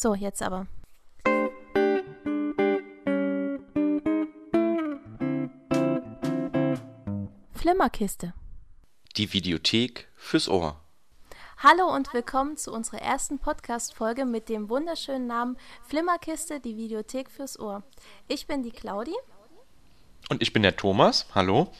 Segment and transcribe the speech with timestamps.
[0.00, 0.68] So, jetzt aber.
[7.52, 8.32] Flimmerkiste.
[9.16, 10.80] Die Videothek fürs Ohr.
[11.56, 17.58] Hallo und willkommen zu unserer ersten Podcast-Folge mit dem wunderschönen Namen Flimmerkiste, die Videothek fürs
[17.58, 17.82] Ohr.
[18.28, 19.16] Ich bin die Claudi.
[20.28, 21.26] Und ich bin der Thomas.
[21.34, 21.72] Hallo.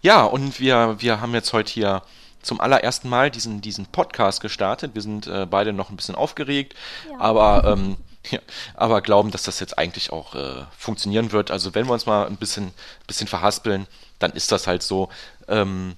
[0.00, 2.02] Ja, und wir, wir haben jetzt heute hier
[2.42, 4.94] zum allerersten Mal diesen, diesen Podcast gestartet.
[4.94, 6.74] Wir sind äh, beide noch ein bisschen aufgeregt,
[7.08, 7.18] ja.
[7.18, 7.96] aber, ähm,
[8.30, 8.40] ja,
[8.74, 11.50] aber glauben, dass das jetzt eigentlich auch äh, funktionieren wird.
[11.50, 12.72] Also wenn wir uns mal ein bisschen,
[13.06, 13.86] bisschen verhaspeln,
[14.18, 15.08] dann ist das halt so.
[15.48, 15.96] Ähm,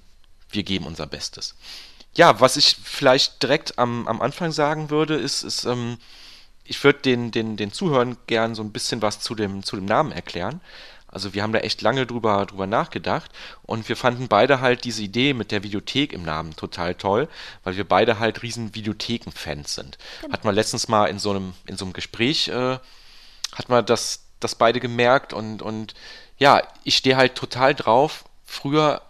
[0.49, 1.55] wir geben unser Bestes.
[2.15, 5.97] Ja, was ich vielleicht direkt am, am Anfang sagen würde, ist, ist ähm,
[6.63, 9.85] ich würde den, den, den Zuhörern gern so ein bisschen was zu dem, zu dem
[9.85, 10.61] Namen erklären.
[11.15, 13.31] Also wir haben da echt lange drüber, drüber nachgedacht
[13.63, 17.29] und wir fanden beide halt diese Idee mit der Videothek im Namen total toll,
[17.63, 19.97] weil wir beide halt riesen Videotheken-Fans sind.
[20.19, 20.33] Genau.
[20.33, 22.79] Hat man letztens mal in so einem, in so einem Gespräch, äh,
[23.53, 25.93] hat man das, das beide gemerkt und, und
[26.37, 29.01] ja, ich stehe halt total drauf, früher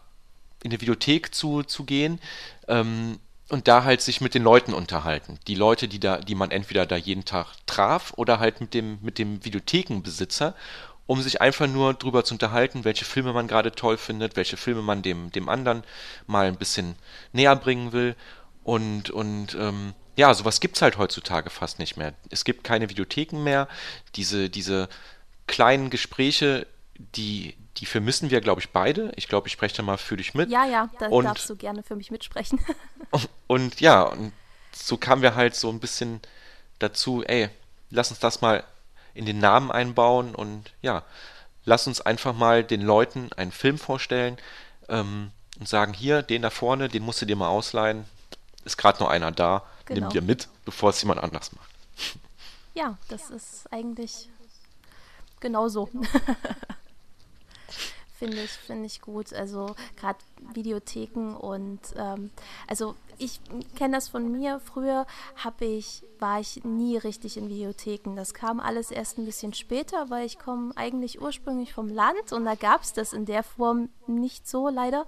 [0.62, 2.20] in die Videothek zu, zu gehen,
[2.68, 5.40] ähm, und da halt sich mit den Leuten unterhalten.
[5.48, 8.98] Die Leute, die da, die man entweder da jeden Tag traf oder halt mit dem,
[9.02, 10.56] mit dem Videothekenbesitzer
[11.08, 14.82] um sich einfach nur drüber zu unterhalten, welche Filme man gerade toll findet, welche Filme
[14.82, 15.84] man dem, dem anderen
[16.28, 16.96] mal ein bisschen
[17.32, 18.16] näher bringen will.
[18.64, 22.14] Und, und ähm, ja, sowas gibt es halt heutzutage fast nicht mehr.
[22.30, 23.68] Es gibt keine Videotheken mehr.
[24.16, 24.90] Diese, diese
[25.46, 26.66] kleinen Gespräche,
[26.98, 29.12] die, die vermissen wir, glaube ich, beide.
[29.16, 30.50] Ich glaube, ich spreche da mal für dich mit.
[30.50, 32.60] Ja, ja, da und, darfst du gerne für mich mitsprechen.
[33.12, 34.32] und, und ja, und
[34.72, 36.22] so kamen wir halt so ein bisschen
[36.80, 37.50] dazu, ey,
[37.92, 38.64] lass uns das mal
[39.16, 41.04] in den Namen einbauen und ja,
[41.64, 44.38] lass uns einfach mal den Leuten einen Film vorstellen
[44.88, 48.06] ähm, und sagen, hier, den da vorne, den musst du dir mal ausleihen.
[48.66, 50.02] Ist gerade noch einer da, genau.
[50.02, 51.70] nimm dir mit, bevor es jemand anders macht.
[52.78, 54.30] Ja, das ist eigentlich
[55.40, 55.88] genau so.
[58.20, 59.34] Finde ich, finde ich gut.
[59.34, 60.20] Also gerade
[60.54, 62.32] Videotheken und ähm,
[62.66, 63.40] also ich
[63.76, 64.60] kenne das von mir.
[64.60, 65.06] Früher
[65.36, 68.16] habe ich, war ich nie richtig in Videotheken.
[68.16, 72.46] Das kam alles erst ein bisschen später, weil ich komme eigentlich ursprünglich vom Land und
[72.46, 75.06] da gab es das in der Form nicht so leider.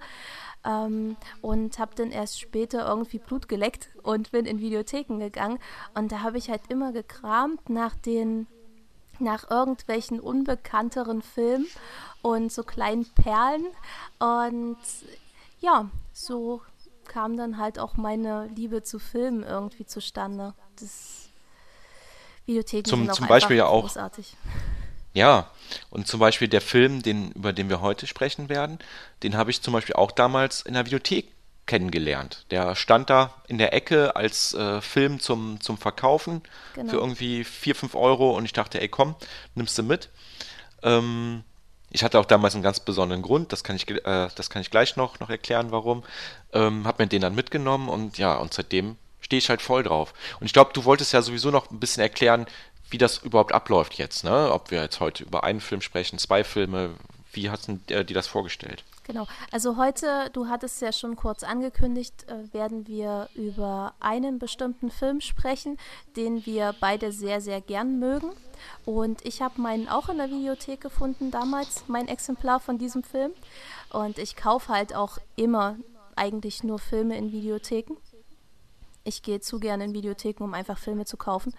[0.64, 5.58] Ähm, und habe dann erst später irgendwie Blut geleckt und bin in Videotheken gegangen.
[5.94, 8.46] Und da habe ich halt immer gekramt nach den
[9.20, 11.66] nach irgendwelchen unbekannteren Filmen
[12.22, 13.66] und so kleinen Perlen.
[14.18, 14.78] Und
[15.60, 16.62] ja, so
[17.08, 20.54] kam dann halt auch meine Liebe zu Filmen irgendwie zustande.
[20.78, 21.28] Das
[22.46, 24.36] Videotheken zum, sind auch zum Beispiel ja auch großartig.
[25.14, 25.50] Ja,
[25.90, 28.78] und zum Beispiel der Film, den, über den wir heute sprechen werden,
[29.22, 31.32] den habe ich zum Beispiel auch damals in der Videothek
[31.66, 32.46] kennengelernt.
[32.50, 36.42] Der stand da in der Ecke als äh, Film zum, zum Verkaufen
[36.74, 36.90] genau.
[36.90, 39.14] für irgendwie 4, 5 Euro und ich dachte, ey komm,
[39.54, 40.08] nimmst du mit.
[40.82, 41.44] Ähm,
[41.90, 44.70] ich hatte auch damals einen ganz besonderen Grund, das kann ich, äh, das kann ich
[44.70, 46.04] gleich noch, noch erklären, warum.
[46.52, 50.14] Ähm, hab mir den dann mitgenommen und ja, und seitdem stehe ich halt voll drauf.
[50.40, 52.46] Und ich glaube, du wolltest ja sowieso noch ein bisschen erklären,
[52.90, 54.50] wie das überhaupt abläuft jetzt, ne?
[54.52, 56.94] Ob wir jetzt heute über einen Film sprechen, zwei Filme,
[57.32, 58.84] wie hast du dir das vorgestellt?
[59.08, 59.26] Genau.
[59.50, 65.22] Also heute, du hattest ja schon kurz angekündigt, äh, werden wir über einen bestimmten Film
[65.22, 65.78] sprechen,
[66.14, 68.30] den wir beide sehr, sehr gern mögen.
[68.84, 73.32] Und ich habe meinen auch in der Videothek gefunden damals, mein Exemplar von diesem Film.
[73.90, 75.76] Und ich kaufe halt auch immer
[76.14, 77.96] eigentlich nur Filme in Videotheken.
[79.04, 81.54] Ich gehe zu gerne in Videotheken, um einfach Filme zu kaufen.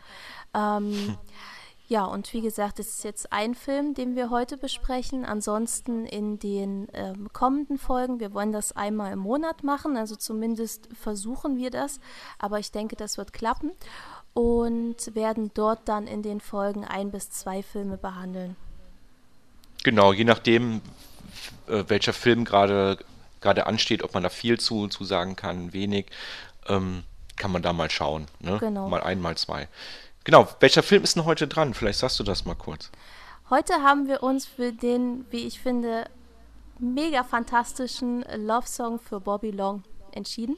[0.54, 1.18] Ähm,
[1.90, 5.26] Ja, und wie gesagt, es ist jetzt ein Film, den wir heute besprechen.
[5.26, 10.88] Ansonsten in den ähm, kommenden Folgen, wir wollen das einmal im Monat machen, also zumindest
[10.94, 12.00] versuchen wir das,
[12.38, 13.72] aber ich denke, das wird klappen
[14.36, 18.56] und werden dort dann in den Folgen ein bis zwei Filme behandeln.
[19.84, 20.82] Genau, je nachdem,
[21.68, 23.00] äh, welcher Film gerade
[23.42, 26.08] gerade ansteht, ob man da viel zu, zu sagen kann, wenig,
[26.68, 27.04] ähm,
[27.36, 28.28] kann man da mal schauen.
[28.40, 28.58] Ne?
[28.60, 28.90] Genau.
[28.90, 29.68] Mal ein, mal zwei.
[30.24, 31.74] Genau, welcher Film ist denn heute dran?
[31.74, 32.92] Vielleicht sagst du das mal kurz.
[33.50, 36.06] Heute haben wir uns für den, wie ich finde,
[36.78, 40.58] mega fantastischen Love Song für Bobby Long entschieden.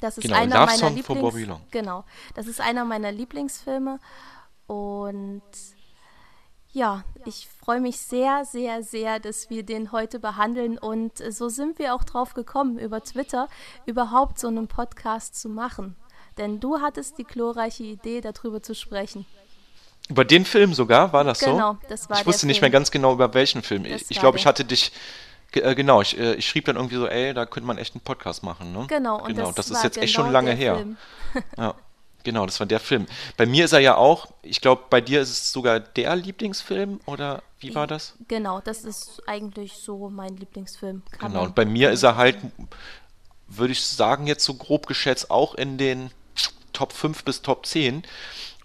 [0.00, 1.60] Das ist genau, einer Love meiner Song Lieblings Bobby Long.
[1.70, 2.04] Genau,
[2.34, 3.98] das ist einer meiner Lieblingsfilme
[4.66, 5.42] und
[6.72, 11.78] ja, ich freue mich sehr, sehr, sehr, dass wir den heute behandeln und so sind
[11.78, 13.48] wir auch drauf gekommen, über Twitter
[13.86, 15.96] überhaupt so einen Podcast zu machen.
[16.38, 19.26] Denn du hattest die glorreiche Idee, darüber zu sprechen.
[20.08, 21.56] Über den Film sogar, war das genau, so?
[21.56, 22.70] Genau, das war Ich wusste nicht Film.
[22.70, 23.84] mehr ganz genau, über welchen Film.
[23.84, 24.92] Das ich glaube, ich hatte dich.
[25.52, 28.00] Äh, genau, ich, äh, ich, schrieb dann irgendwie so, ey, da könnte man echt einen
[28.00, 28.86] Podcast machen, ne?
[28.88, 30.84] Genau, und genau, das, das ist jetzt genau echt schon lange her.
[31.58, 31.74] ja.
[32.24, 33.06] Genau, das war der Film.
[33.36, 37.00] Bei mir ist er ja auch, ich glaube, bei dir ist es sogar der Lieblingsfilm
[37.06, 38.14] oder wie war das?
[38.28, 41.02] Genau, das ist eigentlich so mein Lieblingsfilm.
[41.10, 42.38] Kann genau, und bei mir ist er halt,
[43.48, 46.10] würde ich sagen, jetzt so grob geschätzt auch in den
[46.72, 48.02] Top 5 bis Top 10.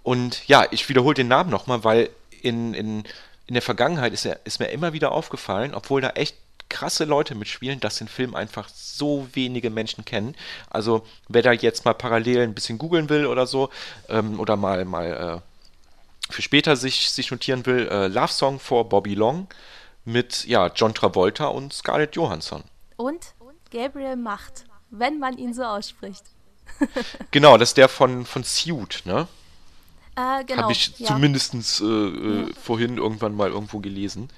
[0.04, 2.10] Und ja, ich wiederhole den Namen nochmal, weil
[2.42, 3.04] in, in,
[3.48, 6.38] in der Vergangenheit ist, er, ist mir immer wieder aufgefallen, obwohl da echt
[6.70, 10.36] krasse Leute mitspielen, dass den Film einfach so wenige Menschen kennen.
[10.70, 13.70] Also wer da jetzt mal parallel ein bisschen googeln will oder so,
[14.10, 18.88] ähm, oder mal, mal äh, für später sich, sich notieren will, äh, Love Song for
[18.90, 19.48] Bobby Long
[20.04, 22.64] mit ja, John Travolta und Scarlett Johansson.
[22.98, 23.34] Und
[23.72, 26.24] Gabriel Macht, wenn man ihn so ausspricht.
[27.32, 29.28] genau, das ist der von, von Suit, ne?
[30.16, 30.64] Äh, genau.
[30.64, 31.08] Habe ich ja.
[31.08, 32.54] zumindest äh, äh, ja.
[32.62, 34.30] vorhin irgendwann mal irgendwo gelesen.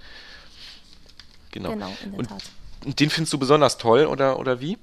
[1.51, 1.69] Genau.
[1.69, 2.43] Genau, in der und, Tat.
[2.85, 4.77] Und den findest du besonders toll oder, oder wie?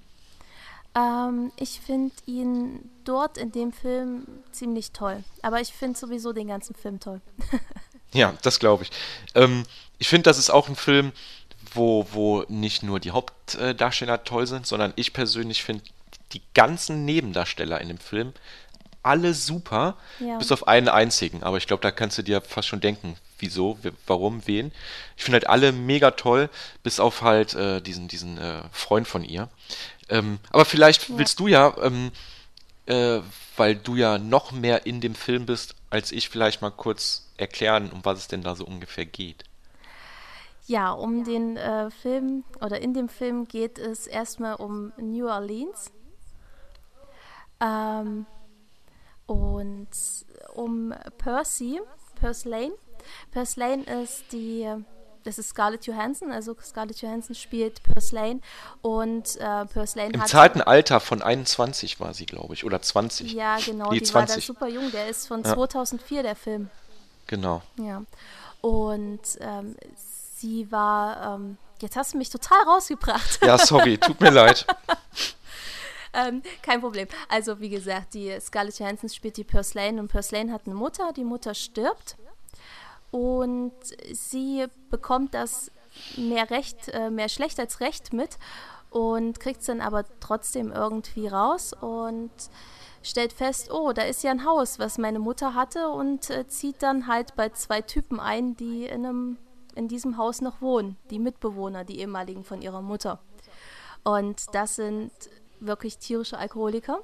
[0.95, 5.23] Ähm, ich finde ihn dort in dem Film ziemlich toll.
[5.43, 7.21] Aber ich finde sowieso den ganzen Film toll.
[8.13, 8.91] ja, das glaube ich.
[9.35, 9.65] Ähm,
[9.99, 11.13] ich finde, das ist auch ein Film,
[11.75, 15.85] wo, wo nicht nur die Hauptdarsteller toll sind, sondern ich persönlich finde
[16.33, 18.33] die ganzen Nebendarsteller in dem Film
[19.07, 20.37] alle super, ja.
[20.37, 21.45] bis auf einen einzigen.
[21.45, 24.73] Aber ich glaube, da kannst du dir fast schon denken, wieso, warum, wen.
[25.17, 26.51] Ich finde halt alle mega toll,
[26.83, 29.49] bis auf halt äh, diesen, diesen äh, Freund von ihr.
[30.09, 31.19] Ähm, aber vielleicht ja.
[31.19, 32.11] willst du ja, ähm,
[32.87, 33.21] äh,
[33.57, 37.91] weil du ja noch mehr in dem Film bist, als ich, vielleicht mal kurz erklären,
[37.93, 39.45] um was es denn da so ungefähr geht.
[40.67, 45.93] Ja, um den äh, Film oder in dem Film geht es erstmal um New Orleans.
[47.61, 48.27] Ähm,
[49.27, 49.89] und
[50.55, 51.81] um Percy,
[52.21, 52.73] Percy Lane.
[53.31, 54.69] Percy Lane ist die,
[55.25, 58.41] das ist Scarlett Johansson, also Scarlett Johansson spielt Percy Lane
[58.83, 60.29] und äh, Percy Lane Im hat...
[60.29, 63.33] Im zarten Alter von 21 war sie, glaube ich, oder 20.
[63.33, 64.15] Ja, genau, nee, die 20.
[64.15, 65.55] war da super jung, der ist von ja.
[65.55, 66.71] 2004, der Film.
[67.27, 67.63] Genau.
[67.79, 68.03] Ja,
[68.61, 73.45] und ähm, sie war, ähm, jetzt hast du mich total rausgebracht.
[73.45, 74.67] Ja, sorry, tut mir leid.
[76.17, 77.09] ähm, kein Problem.
[77.29, 81.13] Also, wie gesagt, die Scarlett Johansson spielt die Purslane und Purslane hat eine Mutter.
[81.13, 82.17] Die Mutter stirbt
[83.11, 83.73] und
[84.13, 85.71] sie bekommt das
[86.17, 88.39] mehr recht, äh, mehr schlecht als recht mit
[88.91, 92.31] und kriegt es dann aber trotzdem irgendwie raus und
[93.03, 96.83] stellt fest, oh, da ist ja ein Haus, was meine Mutter hatte und äh, zieht
[96.83, 99.39] dann halt bei zwei Typen ein, die in, einem,
[99.75, 103.21] in diesem Haus noch wohnen, die Mitbewohner, die ehemaligen von ihrer Mutter.
[104.03, 105.13] Und das sind
[105.61, 107.01] wirklich tierische Alkoholiker.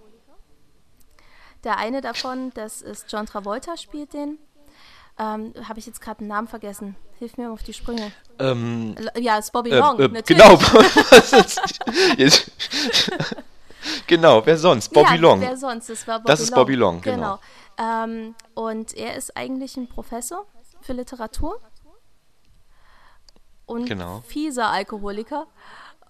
[1.64, 4.38] Der eine davon, das ist John Travolta, spielt den.
[5.18, 6.96] Ähm, Habe ich jetzt gerade den Namen vergessen.
[7.18, 8.10] Hilf mir auf die Sprünge.
[8.38, 10.42] Ähm, ja, es ist Bobby äh, Long, äh, natürlich.
[10.42, 10.58] Genau.
[14.06, 14.88] genau, wer sonst?
[14.92, 15.40] Bobby ja, Long.
[15.40, 15.88] Wer sonst?
[15.88, 16.60] Das war Bobby Das ist Long.
[16.60, 17.38] Bobby Long, genau.
[17.76, 18.04] genau.
[18.04, 20.46] Ähm, und er ist eigentlich ein Professor
[20.80, 21.60] für Literatur
[23.66, 24.22] und genau.
[24.26, 25.46] fieser Alkoholiker.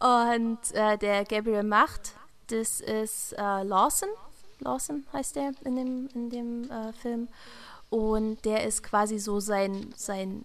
[0.01, 2.13] Und äh, der Gabriel Macht,
[2.53, 4.09] das ist äh, Lawson.
[4.61, 7.29] Lawson heißt der in dem, in dem äh, Film.
[7.91, 10.45] Und der ist quasi so sein, sein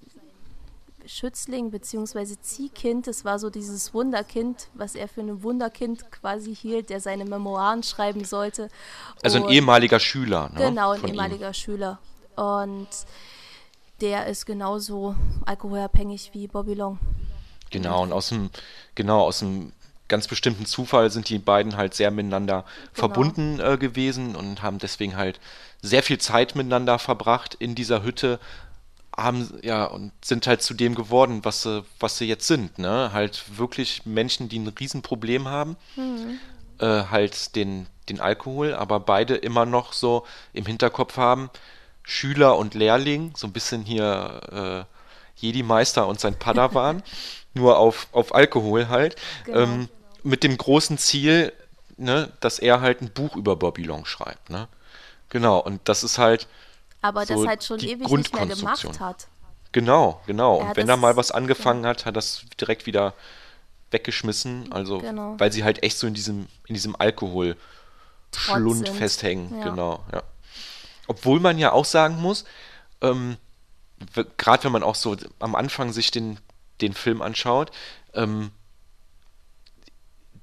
[1.06, 2.36] Schützling bzw.
[2.42, 3.08] Ziehkind.
[3.08, 7.84] Das war so dieses Wunderkind, was er für ein Wunderkind quasi hielt, der seine Memoiren
[7.84, 8.70] schreiben sollte.
[9.24, 10.50] Also ein ehemaliger Schüler.
[10.54, 11.54] Ne, genau, ein ehemaliger ihm.
[11.54, 12.00] Schüler.
[12.36, 12.88] Und
[14.02, 17.00] der ist genauso alkoholabhängig wie Bobby Long.
[17.70, 18.50] Genau, und aus dem,
[18.96, 19.74] genau, aus dem
[20.08, 22.94] ganz bestimmten Zufall sind die beiden halt sehr miteinander genau.
[22.94, 25.40] verbunden äh, gewesen und haben deswegen halt
[25.82, 28.40] sehr viel Zeit miteinander verbracht in dieser Hütte,
[29.16, 33.12] haben ja und sind halt zu dem geworden, was sie, was sie jetzt sind, ne?
[33.14, 36.40] Halt wirklich Menschen, die ein Riesenproblem haben, mhm.
[36.80, 41.50] äh, halt den, den Alkohol, aber beide immer noch so im Hinterkopf haben,
[42.04, 47.02] Schüler und Lehrling, so ein bisschen hier äh, Jedi-Meister und sein Padawan,
[47.56, 49.16] nur auf, auf Alkohol halt.
[49.46, 49.60] Genau.
[49.60, 49.90] Ähm,
[50.28, 51.54] mit dem großen Ziel,
[51.98, 54.68] ne, dass er halt ein Buch über Babylon schreibt, ne?
[55.30, 56.48] Genau, und das ist halt.
[57.02, 59.28] Aber so das halt schon ewig nicht mehr gemacht hat.
[59.72, 60.58] Genau, genau.
[60.58, 61.90] Und wenn er mal was angefangen ja.
[61.90, 63.14] hat, hat das direkt wieder
[63.92, 64.72] weggeschmissen.
[64.72, 65.36] Also, genau.
[65.38, 67.56] weil sie halt echt so in diesem, in diesem Alkohol
[68.36, 69.58] Schlund festhängen.
[69.60, 69.70] Ja.
[69.70, 70.24] Genau, ja.
[71.08, 72.46] Obwohl man ja auch sagen muss,
[73.02, 73.38] ähm,
[74.38, 76.40] gerade wenn man auch so am Anfang sich den,
[76.82, 77.72] den Film anschaut,
[78.14, 78.52] ähm,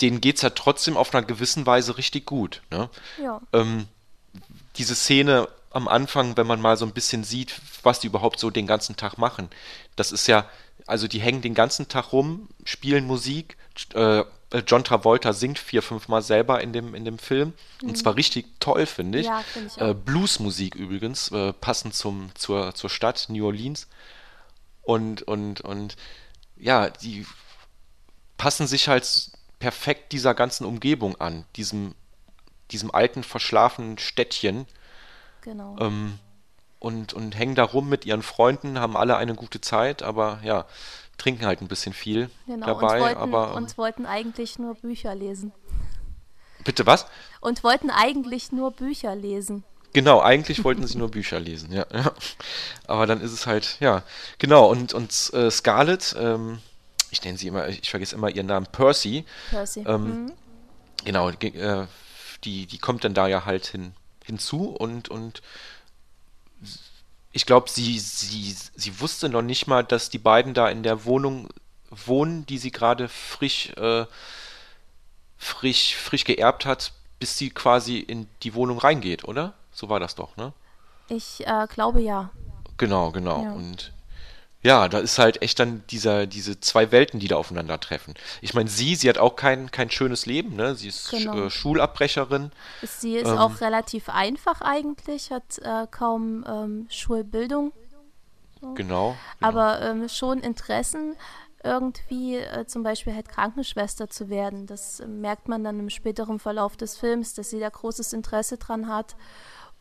[0.01, 2.63] denen geht es ja trotzdem auf einer gewissen Weise richtig gut.
[2.71, 2.89] Ne?
[3.23, 3.41] Ja.
[3.53, 3.87] Ähm,
[4.77, 8.51] diese Szene am Anfang, wenn man mal so ein bisschen sieht, was die überhaupt so
[8.51, 9.49] den ganzen Tag machen,
[9.97, 10.49] das ist ja,
[10.87, 13.57] also die hängen den ganzen Tag rum, spielen Musik,
[13.95, 14.25] äh,
[14.67, 17.55] John Travolta singt vier, fünf Mal selber in dem, in dem Film.
[17.83, 17.89] Mhm.
[17.89, 19.27] Und zwar richtig toll, finde ich.
[19.27, 19.81] Ja, finde ich.
[19.81, 23.89] Äh, Bluesmusik übrigens, äh, passend zum, zur, zur Stadt New Orleans.
[24.83, 25.97] Und, und, und
[26.57, 27.27] ja, die
[28.37, 29.31] passen sich halt
[29.65, 31.95] perfekt dieser ganzen Umgebung an, diesem,
[32.71, 34.67] diesem alten, verschlafenen Städtchen.
[35.41, 35.79] Genau.
[35.81, 36.19] Ähm,
[36.81, 40.67] und, und hängen da rum mit ihren Freunden, haben alle eine gute Zeit, aber ja,
[41.17, 42.97] trinken halt ein bisschen viel genau, dabei.
[42.97, 45.51] Und wollten, aber, ähm, und wollten eigentlich nur Bücher lesen.
[46.63, 47.07] Bitte was?
[47.41, 49.65] Und wollten eigentlich nur Bücher lesen.
[49.95, 52.13] Genau, eigentlich wollten sie nur Bücher lesen, ja, ja.
[52.87, 54.03] Aber dann ist es halt, ja,
[54.39, 54.71] genau.
[54.71, 56.59] Und, und äh, Scarlett, ähm,
[57.15, 59.25] ich nenne sie immer, ich vergesse immer ihren Namen, Percy.
[59.51, 59.85] Percy.
[59.87, 60.33] Ähm, mhm.
[61.05, 61.87] Genau, äh,
[62.45, 63.95] die, die kommt dann da ja halt hin,
[64.25, 65.43] hinzu und, und
[67.33, 71.05] ich glaube, sie, sie, sie wusste noch nicht mal, dass die beiden da in der
[71.05, 71.49] Wohnung
[71.91, 74.07] wohnen, die sie gerade frisch, äh,
[75.37, 79.55] frisch, frisch geerbt hat, bis sie quasi in die Wohnung reingeht, oder?
[79.73, 80.53] So war das doch, ne?
[81.09, 82.31] Ich äh, glaube ja.
[82.77, 83.43] Genau, genau.
[83.43, 83.53] Ja.
[83.53, 83.93] Und
[84.65, 88.15] ja, da ist halt echt dann dieser, diese zwei Welten, die da aufeinandertreffen.
[88.41, 90.75] Ich meine, sie, sie hat auch kein, kein schönes Leben, ne?
[90.75, 91.45] Sie ist genau.
[91.45, 92.51] äh, Schulabbrecherin.
[92.83, 97.73] Sie ist ähm, auch relativ einfach eigentlich, hat äh, kaum ähm, Schulbildung.
[98.63, 98.73] So.
[98.73, 101.15] Genau, genau, Aber ähm, schon Interessen,
[101.63, 104.67] irgendwie äh, zum Beispiel halt Krankenschwester zu werden.
[104.67, 108.89] Das merkt man dann im späteren Verlauf des Films, dass sie da großes Interesse dran
[108.89, 109.15] hat.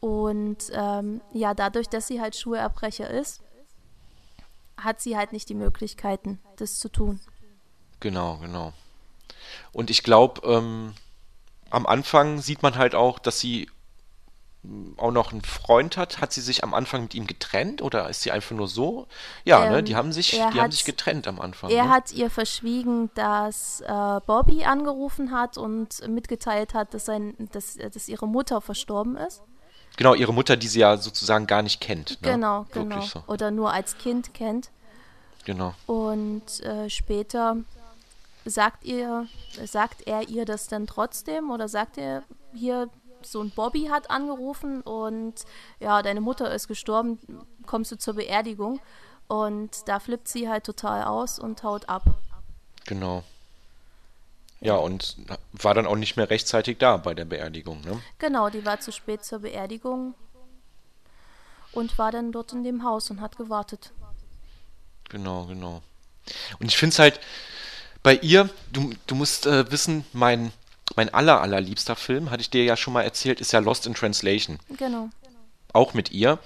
[0.01, 3.41] Und ähm, ja, dadurch, dass sie halt Schulabbrecher ist,
[4.77, 7.19] hat sie halt nicht die Möglichkeiten, das zu tun.
[7.99, 8.73] Genau, genau.
[9.71, 10.93] Und ich glaube, ähm,
[11.69, 13.69] am Anfang sieht man halt auch, dass sie
[14.63, 16.19] mm, auch noch einen Freund hat.
[16.21, 19.07] Hat sie sich am Anfang mit ihm getrennt oder ist sie einfach nur so?
[19.45, 21.69] Ja, ähm, ne, die haben sich, die hat, haben sich getrennt am Anfang.
[21.71, 21.89] Er ne?
[21.89, 28.07] hat ihr verschwiegen, dass äh, Bobby angerufen hat und mitgeteilt hat, dass, sein, dass, dass
[28.07, 29.43] ihre Mutter verstorben ist.
[29.97, 32.21] Genau, ihre Mutter, die sie ja sozusagen gar nicht kennt.
[32.21, 32.31] Ne?
[32.31, 33.01] Genau, genau.
[33.01, 33.23] So.
[33.27, 34.69] Oder nur als Kind kennt.
[35.45, 35.73] Genau.
[35.85, 37.57] Und äh, später
[38.45, 39.27] sagt ihr,
[39.65, 42.23] sagt er ihr das dann trotzdem oder sagt er
[42.53, 42.89] hier,
[43.21, 45.35] so ein Bobby hat angerufen und
[45.79, 47.19] ja, deine Mutter ist gestorben,
[47.65, 48.79] kommst du zur Beerdigung?
[49.27, 52.03] Und da flippt sie halt total aus und haut ab.
[52.85, 53.23] Genau.
[54.63, 55.17] Ja, und
[55.51, 58.01] war dann auch nicht mehr rechtzeitig da bei der Beerdigung, ne?
[58.19, 60.15] Genau, die war zu spät zur Beerdigung
[61.73, 63.91] und war dann dort in dem Haus und hat gewartet.
[65.09, 65.81] Genau, genau.
[66.59, 67.19] Und ich finde es halt
[68.03, 70.51] bei ihr, du, du musst äh, wissen, mein,
[70.95, 73.95] mein aller, allerliebster Film, hatte ich dir ja schon mal erzählt, ist ja Lost in
[73.95, 74.59] Translation.
[74.77, 75.09] Genau.
[75.73, 76.39] Auch mit ihr.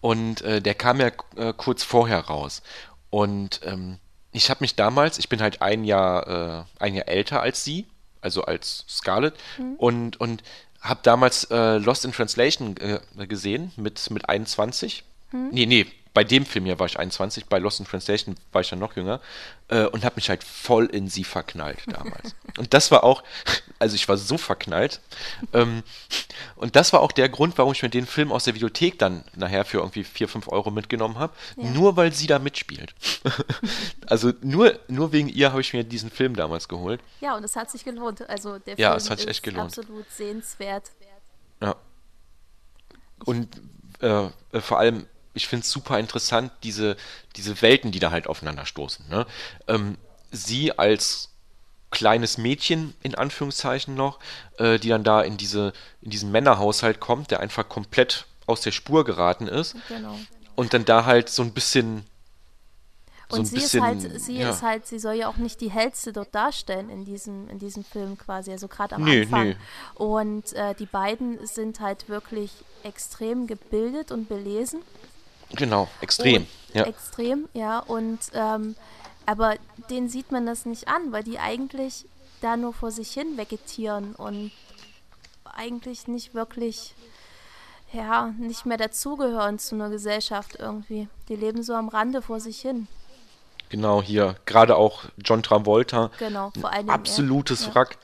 [0.00, 2.62] Und äh, der kam ja äh, kurz vorher raus.
[3.10, 3.98] Und ähm,
[4.32, 7.86] ich habe mich damals, ich bin halt ein Jahr, äh, ein Jahr älter als sie,
[8.20, 9.74] also als Scarlett, mhm.
[9.76, 10.42] und, und
[10.80, 15.04] habe damals äh, Lost in Translation äh, gesehen mit, mit 21.
[15.30, 15.48] Mhm.
[15.52, 18.70] Nee, nee, bei dem Film hier war ich 21, bei Lost in Translation war ich
[18.70, 19.20] ja noch jünger
[19.68, 22.34] äh, und habe mich halt voll in sie verknallt damals.
[22.58, 23.22] und das war auch,
[23.78, 25.00] also ich war so verknallt.
[25.54, 25.82] Ähm,
[26.56, 29.24] und das war auch der Grund, warum ich mir den Film aus der Videothek dann
[29.34, 31.32] nachher für irgendwie 4, 5 Euro mitgenommen habe.
[31.56, 31.70] Ja.
[31.70, 32.94] Nur weil sie da mitspielt.
[34.06, 37.00] also nur, nur wegen ihr habe ich mir diesen Film damals geholt.
[37.20, 38.28] Ja, und es hat sich gelohnt.
[38.28, 39.78] Also der ja, Film es hat sich echt gelohnt.
[39.78, 40.90] absolut sehenswert.
[41.62, 41.76] Ja.
[43.24, 43.48] Und
[44.00, 46.96] äh, äh vor allem ich finde es super interessant, diese,
[47.36, 49.08] diese Welten, die da halt aufeinander stoßen.
[49.08, 49.26] Ne?
[49.68, 49.96] Ähm,
[50.30, 51.30] sie als
[51.90, 54.18] kleines Mädchen, in Anführungszeichen noch,
[54.58, 58.72] äh, die dann da in, diese, in diesen Männerhaushalt kommt, der einfach komplett aus der
[58.72, 59.76] Spur geraten ist.
[59.88, 60.18] Genau.
[60.56, 62.04] Und dann da halt so ein bisschen.
[63.28, 64.50] So und sie bisschen, ist halt, sie ja.
[64.50, 67.82] ist halt, sie soll ja auch nicht die hellste dort darstellen in diesem, in diesem
[67.82, 69.48] Film quasi, also gerade am nee, Anfang.
[69.48, 69.56] Nee.
[69.94, 72.50] Und äh, die beiden sind halt wirklich
[72.82, 74.82] extrem gebildet und belesen.
[75.56, 76.42] Genau, extrem.
[76.42, 76.84] Und, ja.
[76.84, 77.78] Extrem, ja.
[77.80, 78.76] Und ähm,
[79.26, 79.56] aber
[79.90, 82.06] denen sieht man das nicht an, weil die eigentlich
[82.40, 84.50] da nur vor sich hin vegetieren und
[85.44, 86.94] eigentlich nicht wirklich,
[87.92, 91.08] ja, nicht mehr dazugehören zu einer Gesellschaft irgendwie.
[91.28, 92.88] Die leben so am Rande vor sich hin.
[93.68, 96.10] Genau, hier, gerade auch John Travolta.
[96.18, 96.90] Genau, vor allem.
[96.90, 97.74] Absolutes ja.
[97.74, 97.98] Wrack.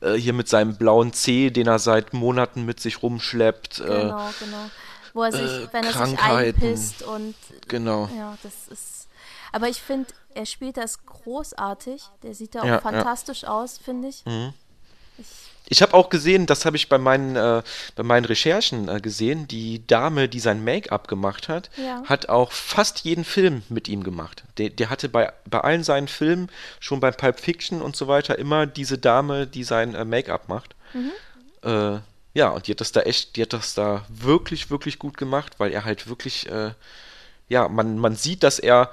[0.00, 3.78] Äh, hier mit seinem blauen Zeh, den er seit Monaten mit sich rumschleppt.
[3.78, 4.70] Genau, äh, genau
[5.14, 7.34] wo er sich, äh, wenn er sich einpisst und
[7.68, 8.10] genau.
[8.16, 9.08] Ja, das ist.
[9.52, 12.02] Aber ich finde, er spielt das großartig.
[12.22, 13.48] Der sieht da auch ja, fantastisch ja.
[13.48, 14.26] aus, finde ich.
[14.26, 14.52] Mhm.
[15.16, 15.26] ich.
[15.66, 17.62] Ich habe auch gesehen, das habe ich bei meinen, äh,
[17.96, 22.02] bei meinen Recherchen äh, gesehen, die Dame, die sein Make-up gemacht hat, Ja.
[22.04, 24.44] hat auch fast jeden Film mit ihm gemacht.
[24.58, 28.38] Der, der hatte bei, bei allen seinen Filmen, schon bei Pulp Fiction und so weiter,
[28.38, 30.74] immer diese Dame, die sein äh, Make-up macht.
[31.62, 32.00] Äh,
[32.34, 35.54] ja, und die hat das da echt, die hat das da wirklich, wirklich gut gemacht,
[35.58, 36.72] weil er halt wirklich, äh,
[37.48, 38.90] ja, man, man sieht, dass er,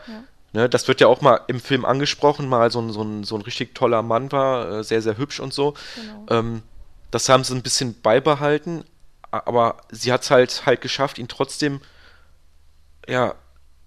[0.53, 3.35] ne, das wird ja auch mal im Film angesprochen, mal so ein, so ein, so
[3.35, 5.73] ein richtig toller Mann war, äh, sehr, sehr hübsch und so.
[5.95, 6.25] Genau.
[6.29, 6.61] Ähm,
[7.09, 8.85] das haben sie ein bisschen beibehalten,
[9.31, 11.81] aber sie hat es halt, halt geschafft, ihn trotzdem,
[13.07, 13.33] ja,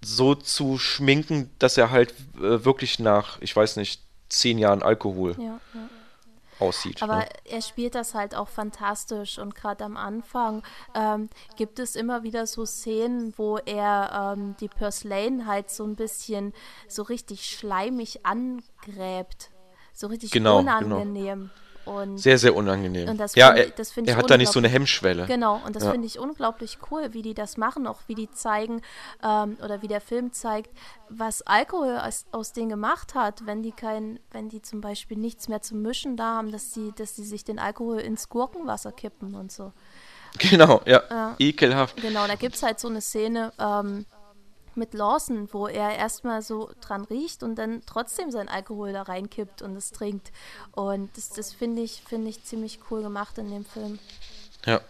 [0.03, 5.35] so zu schminken, dass er halt äh, wirklich nach, ich weiß nicht, zehn Jahren Alkohol
[5.39, 5.89] Ja, ja.
[6.59, 7.01] Aussieht.
[7.01, 7.29] Aber ne?
[7.45, 12.47] er spielt das halt auch fantastisch und gerade am Anfang ähm, gibt es immer wieder
[12.47, 16.53] so Szenen, wo er ähm, die Purslane halt so ein bisschen
[16.87, 19.51] so richtig schleimig angräbt.
[19.93, 21.05] So richtig Genau, genau.
[21.85, 23.09] Und Sehr, sehr unangenehm.
[23.09, 25.25] Und das ja, find er, das find er hat da nicht so eine Hemmschwelle.
[25.25, 25.91] Genau, und das Ja.
[25.91, 28.81] finde ich unglaublich cool, wie die das machen, auch wie die zeigen
[29.23, 30.71] ähm, oder wie der Film zeigt,
[31.09, 35.47] was Alkohol aus, aus denen gemacht hat, wenn die kein, wenn die zum Beispiel nichts
[35.47, 39.35] mehr zum Mischen da haben, dass die, dass die sich den Alkohol ins Gurkenwasser kippen
[39.35, 39.71] und so.
[40.37, 41.01] Genau, ja.
[41.09, 41.35] Ja.
[41.39, 41.95] Ekelhaft.
[42.01, 44.05] Genau, da gibt es halt so eine Szene ähm,
[44.77, 49.61] mit Lawson, wo er erstmal so dran riecht und dann trotzdem sein Alkohol da reinkippt
[49.61, 50.31] und es trinkt.
[50.71, 53.99] Und das, das finde ich, finde ich ziemlich cool gemacht in dem Film.
[54.65, 54.81] Ja.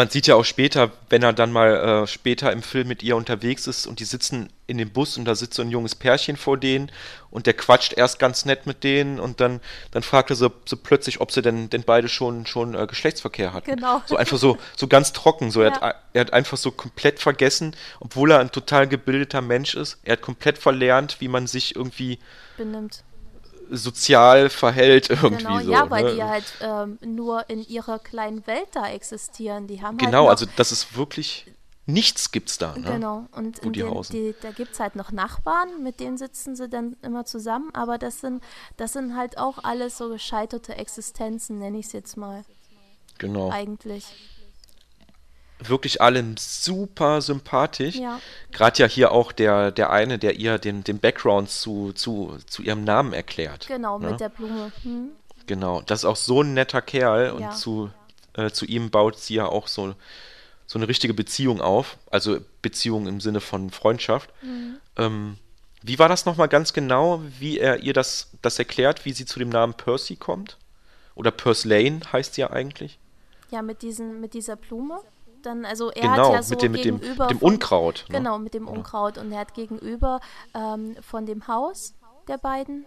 [0.00, 3.16] Man sieht ja auch später, wenn er dann mal äh, später im Film mit ihr
[3.16, 6.38] unterwegs ist und die sitzen in dem Bus und da sitzt so ein junges Pärchen
[6.38, 6.90] vor denen
[7.30, 10.78] und der quatscht erst ganz nett mit denen und dann, dann fragt er so, so
[10.78, 13.74] plötzlich, ob sie denn, denn beide schon, schon äh, Geschlechtsverkehr hatten.
[13.74, 14.00] Genau.
[14.06, 15.50] So einfach so, so ganz trocken.
[15.50, 15.80] So, er, Ja.
[15.82, 19.98] hat, er hat einfach so komplett vergessen, obwohl er ein total gebildeter Mensch ist.
[20.02, 22.18] Er hat komplett verlernt, wie man sich irgendwie
[22.56, 23.04] Benimmt.
[23.70, 25.70] Sozial verhält irgendwie Genau, so.
[25.72, 26.14] ja, weil ne?
[26.14, 29.66] die halt ähm, nur in ihrer kleinen Welt da existieren.
[29.66, 31.46] Die haben halt Genau, noch, also das ist wirklich
[31.86, 32.76] nichts gibt's da.
[32.76, 32.82] Ne?
[32.82, 33.72] Genau, und den,
[34.10, 37.98] die, da gibt es halt noch Nachbarn, mit denen sitzen sie dann immer zusammen, aber
[37.98, 38.42] das sind,
[38.76, 42.44] das sind halt auch alles so gescheiterte Existenzen, nenne ich es jetzt mal,
[43.18, 43.50] Genau.
[43.50, 44.04] eigentlich.
[45.62, 47.96] Wirklich allem super sympathisch.
[47.96, 48.20] Ja.
[48.52, 52.62] Gerade ja hier auch der, der eine, der ihr den, den Background zu, zu, zu
[52.62, 53.66] ihrem Namen erklärt.
[53.68, 54.10] Genau, ne?
[54.10, 54.72] mit der Blume.
[54.82, 55.10] Hm?
[55.46, 55.82] Genau.
[55.82, 57.50] Das ist auch so ein netter Kerl und Ja.
[57.50, 57.90] zu,
[58.34, 59.94] äh, zu ihm baut sie ja auch so,
[60.66, 61.98] so eine richtige Beziehung auf.
[62.10, 64.30] Also Beziehung im Sinne von Freundschaft.
[64.42, 64.78] Mhm.
[64.96, 65.36] Ähm,
[65.82, 69.38] wie war das nochmal ganz genau, wie er ihr das, das erklärt, wie sie zu
[69.38, 70.58] dem Namen Percy kommt?
[71.14, 72.98] Oder Purslane heißt sie ja eigentlich.
[73.50, 75.00] Ja, mit, diesen, mit dieser Blume.
[75.42, 78.04] Dann, also er Genau, hat ja so mit dem, mit dem, gegenüber dem von- Unkraut.
[78.08, 78.18] ne?
[78.18, 79.18] Genau, mit dem Unkraut.
[79.18, 80.20] Und er hat gegenüber
[80.54, 81.94] ähm, von dem Haus
[82.28, 82.86] der beiden,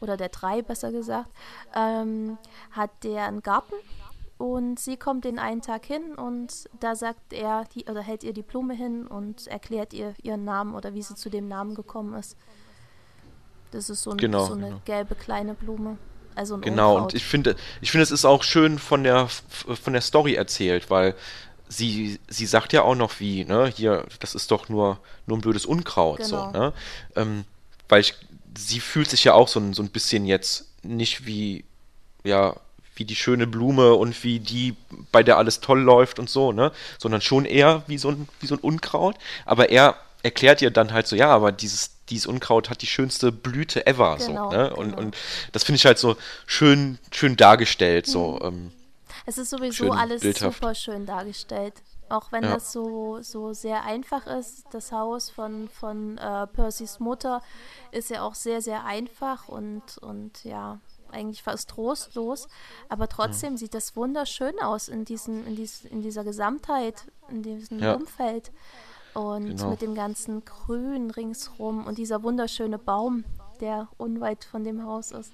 [0.00, 1.28] oder der drei besser gesagt,
[1.74, 2.38] ähm,
[2.72, 3.74] hat der einen Garten.
[4.38, 8.32] Und sie kommt den einen Tag hin und da sagt er, die, oder hält ihr
[8.32, 12.14] die Blume hin und erklärt ihr ihren Namen oder wie sie zu dem Namen gekommen
[12.14, 12.36] ist.
[13.70, 14.80] Das ist so, ein, Genau, so eine genau.
[14.84, 15.96] gelbe kleine Blume.
[16.34, 17.12] Also Genau, Unkraut.
[17.12, 20.90] und ich finde, ich finde, es ist auch schön von der, von der Story erzählt,
[20.90, 21.14] weil
[21.68, 25.40] sie, sie sagt ja auch noch wie, ne, hier, das ist doch nur, nur ein
[25.40, 26.52] blödes Unkraut, so, Genau.
[26.52, 26.72] ne?
[27.16, 27.44] Ähm,
[27.88, 28.14] weil ich,
[28.56, 31.64] sie fühlt sich ja auch so ein, so ein bisschen jetzt nicht wie,
[32.24, 32.56] ja,
[32.94, 34.76] wie die schöne Blume und wie die,
[35.12, 36.72] bei der alles toll läuft und so, ne?
[36.98, 39.16] Sondern schon eher wie so ein, wie so ein Unkraut.
[39.46, 43.32] Aber er erklärt ihr dann halt so, ja, aber dieses, dieses Unkraut hat die schönste
[43.32, 44.76] Blüte ever, Genau, so, ne?
[44.76, 44.98] Und, genau.
[44.98, 45.16] und
[45.52, 48.46] das finde ich halt so schön, schön dargestellt, so, Mhm.
[48.46, 48.72] ähm,
[49.26, 50.56] Es ist sowieso Schön alles bildhaft.
[50.56, 51.82] super schön dargestellt.
[52.08, 52.54] Auch wenn Ja.
[52.54, 54.64] das so, so sehr einfach ist.
[54.72, 57.40] Das Haus von, von äh, Percys Mutter
[57.90, 60.78] ist ja auch sehr, sehr einfach und, und ja,
[61.10, 62.48] eigentlich fast trostlos.
[62.88, 67.78] Aber trotzdem sieht das wunderschön aus in, diesen, in, dies, in dieser Gesamtheit, in diesem
[67.78, 67.94] Ja.
[67.94, 68.50] Umfeld.
[69.14, 69.70] Und Genau.
[69.70, 73.24] mit dem ganzen Grün ringsrum und dieser wunderschöne Baum,
[73.60, 75.32] der unweit von dem Haus ist.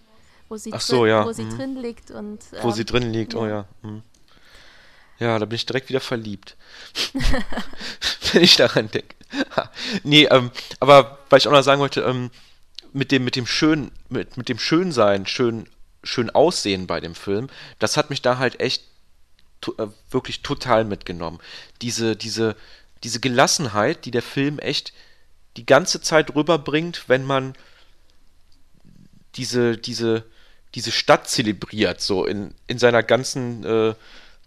[0.49, 1.57] Wo sie, Ach so, drin, ja, wo sie mhm.
[1.57, 3.67] drin liegt und wo ähm, sie drin liegt, oh ja.
[3.83, 3.89] ja.
[3.89, 4.03] hm.
[5.19, 6.57] Ja, da bin ich direkt wieder verliebt.
[8.33, 9.17] Wenn ich daran denke.
[10.05, 12.31] nee, ähm, aber weil ich auch noch sagen wollte, ähm,
[12.93, 15.69] mit dem, mit dem schön, mit, mit dem Schönsein, schön,
[16.05, 18.85] schön Aussehen bei dem Film, das hat mich da halt echt
[19.61, 21.41] to äh, wirklich total mitgenommen.
[21.83, 22.57] Diese, diese,
[23.03, 24.93] diese Gelassenheit, die der Film echt
[25.57, 27.55] die ganze Zeit rüberbringt, wenn man
[29.35, 30.25] diese, diese,
[30.75, 33.95] diese Stadt zelebriert, so in, in seiner ganzen, äh,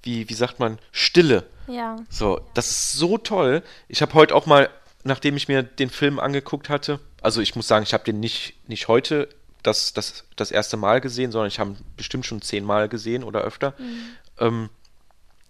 [0.03, 1.45] wie, wie sagt man, Stille.
[1.67, 3.63] Ja, So, das ist so toll.
[3.87, 4.69] Ich habe heute auch mal,
[5.03, 8.55] nachdem ich mir den Film angeguckt hatte, also ich muss sagen, ich habe den nicht,
[8.67, 9.29] nicht heute
[9.63, 13.73] das, das, das erste Mal gesehen, sondern ich habe bestimmt schon zehnmal gesehen oder öfter.
[13.77, 14.05] Mhm.
[14.39, 14.69] Ähm,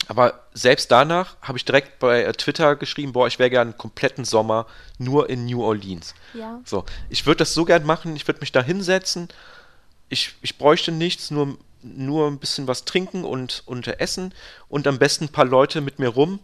[0.08, 3.78] aber selbst danach habe ich direkt bei äh, Twitter geschrieben, boah, ich wäre gern einen
[3.78, 4.66] kompletten Sommer
[4.98, 6.16] nur in New Orleans.
[6.34, 6.60] Ja.
[6.66, 9.30] So, ich würde das so gern machen, ich würde mich da hinsetzen.
[10.12, 14.34] Ich, ich bräuchte nichts, nur, nur ein bisschen was trinken und, und essen
[14.70, 16.40] und am besten ein paar Leute mit mir rum.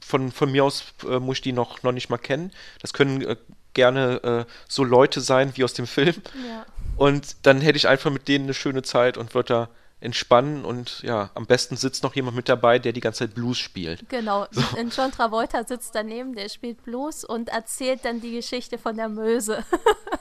[0.00, 2.52] Von, von mir aus äh, muss ich die noch, noch nicht mal kennen.
[2.80, 3.36] Das können äh,
[3.72, 6.16] gerne äh, so Leute sein wie aus dem Film.
[6.46, 6.66] Ja.
[6.96, 9.68] Und dann hätte ich einfach mit denen eine schöne Zeit und würde da
[10.02, 13.58] entspannen und ja, am besten sitzt noch jemand mit dabei, der die ganze Zeit Blues
[13.58, 14.08] spielt.
[14.08, 14.62] Genau, so.
[14.78, 19.08] und John Travolta sitzt daneben, der spielt Blues und erzählt dann die Geschichte von der
[19.08, 19.64] Möse.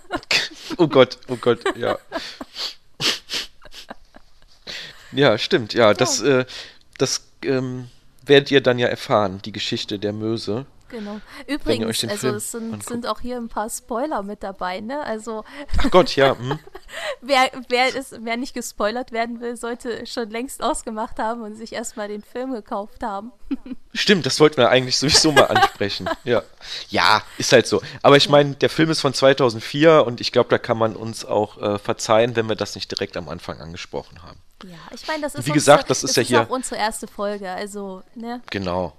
[0.77, 1.97] oh Gott, oh Gott, ja.
[5.11, 6.45] ja, stimmt, ja, das, äh,
[6.97, 7.89] das ähm,
[8.25, 10.65] werdet ihr dann ja erfahren, die Geschichte der Möse.
[10.91, 11.21] Genau.
[11.47, 15.01] Übrigens, also es sind, sind, auch hier ein paar Spoiler mit dabei, ne?
[15.01, 15.45] Also.
[15.77, 16.37] Ach Gott, ja.
[16.37, 16.59] Hm.
[17.21, 21.71] wer, wer, ist, wer nicht gespoilert werden will, sollte schon längst ausgemacht haben und sich
[21.71, 23.31] erstmal den Film gekauft haben.
[23.93, 26.09] Stimmt, das wollten wir eigentlich sowieso mal ansprechen.
[26.25, 26.43] ja.
[26.89, 27.81] Ja, ist halt so.
[28.03, 31.23] Aber ich meine, der Film ist von 2004 und ich glaube, da kann man uns
[31.23, 34.39] auch äh, verzeihen, wenn wir das nicht direkt am Anfang angesprochen haben.
[34.65, 36.75] Ja, ich meine, das ist, wie gesagt, das ist das ja ist hier auch unsere
[36.75, 38.41] erste Folge, also, ne?
[38.49, 38.93] Genau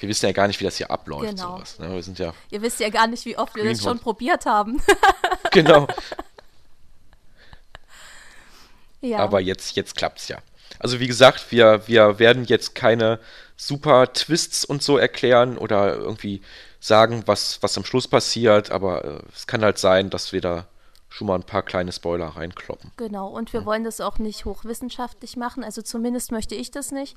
[0.00, 1.36] wir wissen ja gar nicht, wie das hier abläuft.
[1.36, 1.56] Genau.
[1.56, 1.92] Sowas, ne?
[1.92, 4.82] Wir sind ja Ihr wisst ja gar nicht, wie oft wir das schon probiert haben.
[5.52, 5.86] genau.
[9.00, 9.18] ja.
[9.18, 10.38] Aber jetzt, jetzt klappt es ja.
[10.78, 13.20] Also wie gesagt, wir, wir werden jetzt keine
[13.56, 16.40] super Twists und so erklären oder irgendwie
[16.80, 20.66] sagen, was, was am Schluss passiert, aber äh, es kann halt sein, dass wir da
[21.10, 22.92] schon mal ein paar kleine Spoiler reinkloppen.
[22.96, 23.66] Genau, und wir ja.
[23.66, 27.16] wollen das auch nicht hochwissenschaftlich machen, also zumindest möchte ich das nicht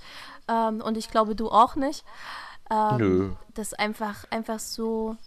[0.49, 2.03] ähm, und ich glaube du auch nicht.
[2.69, 3.31] Ähm, Nö.
[3.53, 5.17] Das einfach, einfach so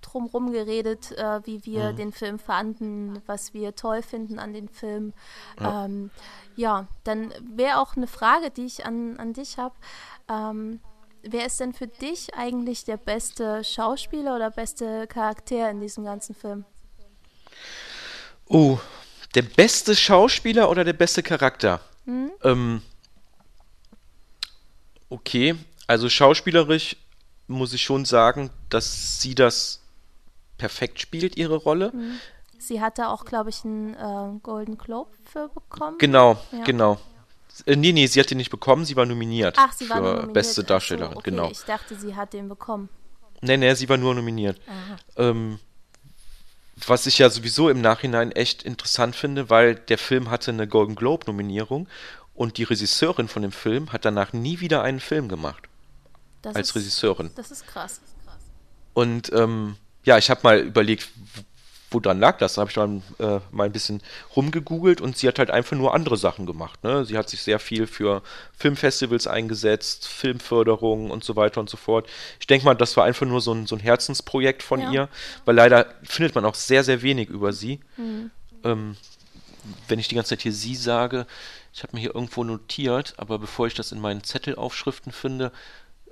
[0.00, 1.96] drumherum geredet, äh, wie wir mhm.
[1.96, 5.12] den Film fanden, was wir toll finden an den Film.
[5.60, 6.10] Ja, ähm,
[6.56, 9.74] ja dann wäre auch eine Frage, die ich an, an dich habe.
[10.28, 10.80] Ähm,
[11.22, 16.34] wer ist denn für dich eigentlich der beste Schauspieler oder beste Charakter in diesem ganzen
[16.34, 16.64] Film?
[18.46, 18.78] Oh,
[19.34, 21.80] der beste Schauspieler oder der beste Charakter?
[22.06, 22.30] Mhm.
[22.42, 22.82] Ähm,
[25.10, 25.54] okay,
[25.88, 26.96] also schauspielerisch
[27.48, 29.82] muss ich schon sagen, dass sie das
[30.58, 31.90] perfekt spielt, ihre Rolle.
[31.92, 32.20] Mhm.
[32.58, 35.96] Sie hatte auch, glaube ich, einen äh, Golden Globe für bekommen.
[35.98, 36.64] Genau, ja.
[36.64, 36.98] genau.
[37.66, 40.00] Äh, nee, nee, sie hat den nicht bekommen, sie war nominiert Ach, sie für war
[40.00, 40.32] nominiert.
[40.34, 41.30] beste Darstellerin, so, okay.
[41.30, 41.50] genau.
[41.50, 42.88] Ich dachte, sie hat den bekommen.
[43.40, 44.60] Nee, nee, sie war nur nominiert.
[45.16, 45.58] Ähm,
[46.86, 50.96] was ich ja sowieso im Nachhinein echt interessant finde, weil der Film hatte eine Golden
[50.96, 51.88] Globe-Nominierung
[52.34, 55.67] und die Regisseurin von dem Film hat danach nie wieder einen Film gemacht.
[56.42, 57.30] Das als ist, Regisseurin.
[57.34, 58.00] Das ist krass.
[58.94, 61.08] Und ähm, ja, ich habe mal überlegt,
[61.90, 62.54] woran lag das?
[62.54, 64.02] Da habe ich dann äh, mal ein bisschen
[64.36, 66.82] rumgegoogelt und sie hat halt einfach nur andere Sachen gemacht.
[66.84, 67.04] Ne?
[67.04, 68.22] Sie hat sich sehr viel für
[68.56, 72.08] Filmfestivals eingesetzt, Filmförderung und so weiter und so fort.
[72.40, 74.92] Ich denke mal, das war einfach nur so ein, so ein Herzensprojekt von ja.
[74.92, 75.08] ihr,
[75.44, 77.80] weil leider findet man auch sehr, sehr wenig über sie.
[77.96, 78.30] Mhm.
[78.64, 78.96] Ähm,
[79.86, 81.26] wenn ich die ganze Zeit hier sie sage,
[81.72, 85.52] ich habe mir hier irgendwo notiert, aber bevor ich das in meinen Zettelaufschriften finde,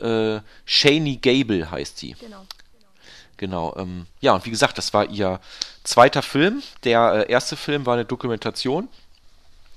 [0.01, 2.15] äh, Shaney Gable heißt sie.
[2.21, 2.45] Genau.
[3.37, 3.75] Genau.
[3.77, 5.41] Ähm, ja, und wie gesagt, das war ihr
[5.85, 6.63] zweiter Film.
[6.85, 8.89] Der äh, erste Film war eine Dokumentation.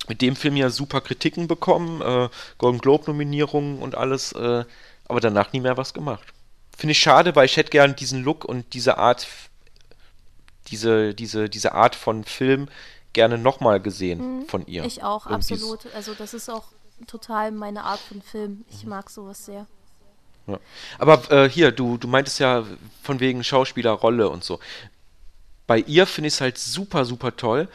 [0.08, 4.66] Mit dem Film ja super Kritiken bekommen, äh, Golden Globe-Nominierungen und alles, äh,
[5.08, 6.34] aber danach nie mehr was gemacht.
[6.76, 9.28] Finde ich schade, weil ich hätte gern diesen Look und diese Art,
[10.68, 12.70] diese, diese, diese Art von Film
[13.14, 14.46] gerne nochmal gesehen mhm.
[14.48, 14.84] von ihr.
[14.86, 15.94] Ich auch, Irgendwie absolut.
[15.94, 16.70] Also das ist auch
[17.06, 18.66] total meine Art von Film.
[18.70, 19.68] Ich mag sowas sehr.
[20.48, 20.60] Ja.
[20.98, 22.66] Aber äh, hier, du, du meintest ja
[23.04, 24.60] von wegen Schauspielerrolle und so.
[25.68, 27.68] Bei ihr finde ich es halt super, super toll,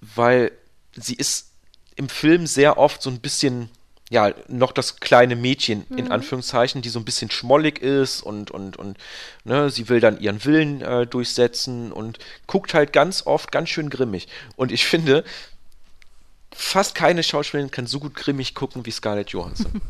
[0.00, 0.52] weil
[0.94, 1.52] sie ist
[1.96, 3.70] im Film sehr oft so ein bisschen,
[4.10, 5.98] ja, noch das kleine Mädchen, mhm.
[5.98, 8.98] in Anführungszeichen, die so ein bisschen schmollig ist und, und, und,
[9.44, 13.88] ne, sie will dann ihren Willen äh, durchsetzen und guckt halt ganz oft ganz schön
[13.88, 14.28] grimmig.
[14.56, 15.24] Und ich finde,
[16.54, 19.72] fast keine Schauspielerin kann so gut grimmig gucken wie Scarlett Johansson.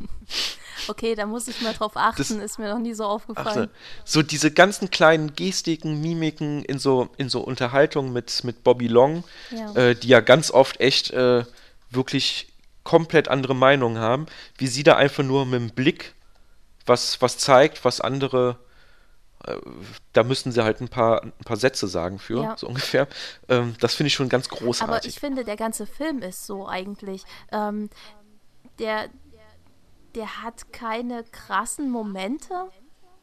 [0.88, 3.70] Okay, da muss ich mal drauf achten, das, ist mir noch nie so aufgefallen.
[4.04, 8.88] So, so diese ganzen kleinen Gestiken, Mimiken in so, in so Unterhaltungen mit, mit Bobby
[8.88, 9.72] Long, ja.
[9.74, 11.44] Äh, die ja ganz oft echt äh,
[11.90, 12.48] wirklich
[12.84, 14.26] komplett andere Meinungen haben,
[14.58, 16.14] wie sie da einfach nur mit dem Blick
[16.84, 18.58] was, was zeigt, was andere
[20.12, 22.56] da müssen sie halt ein paar, ein paar Sätze sagen für, ja.
[22.56, 23.08] so ungefähr.
[23.48, 24.96] Ähm, das finde ich schon ganz großartig.
[24.96, 27.24] Aber ich finde, der ganze Film ist so eigentlich.
[27.50, 27.90] Ähm,
[28.78, 29.08] der,
[30.14, 32.70] der hat keine krassen Momente,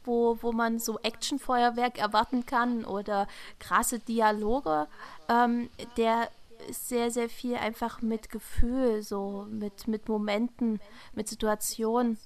[0.04, 3.28] wo, wo man so Actionfeuerwerk erwarten kann oder
[3.60, 4.88] krasse Dialoge.
[5.30, 6.30] Ähm, der
[6.68, 10.82] ist sehr, sehr viel einfach mit Gefühl, so mit, mit Momenten,
[11.14, 12.18] mit Situationen.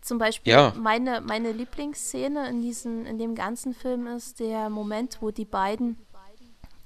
[0.00, 0.72] Zum Beispiel Ja.
[0.76, 5.98] meine, meine Lieblingsszene in, diesen, in dem ganzen Film ist der Moment, wo die beiden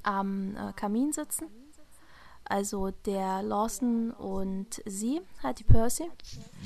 [0.02, 1.46] am äh, Kamin sitzen.
[2.44, 6.10] Also der Lawson und sie, halt die Percy.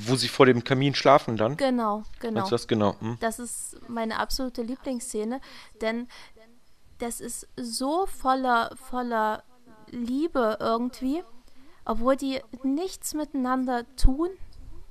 [0.07, 1.57] Wo sie vor dem Kamin schlafen dann.
[1.57, 2.45] Genau, genau.
[2.45, 2.97] Du das genau?
[3.01, 3.19] Hm?
[3.21, 5.41] Das ist meine absolute Lieblingsszene,
[5.81, 6.09] denn
[6.99, 9.43] das ist so voller, voller
[9.91, 11.23] Liebe irgendwie,
[11.85, 14.31] obwohl die nichts miteinander tun.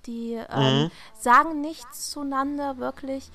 [0.06, 3.32] Die ähm, sagen nichts zueinander wirklich.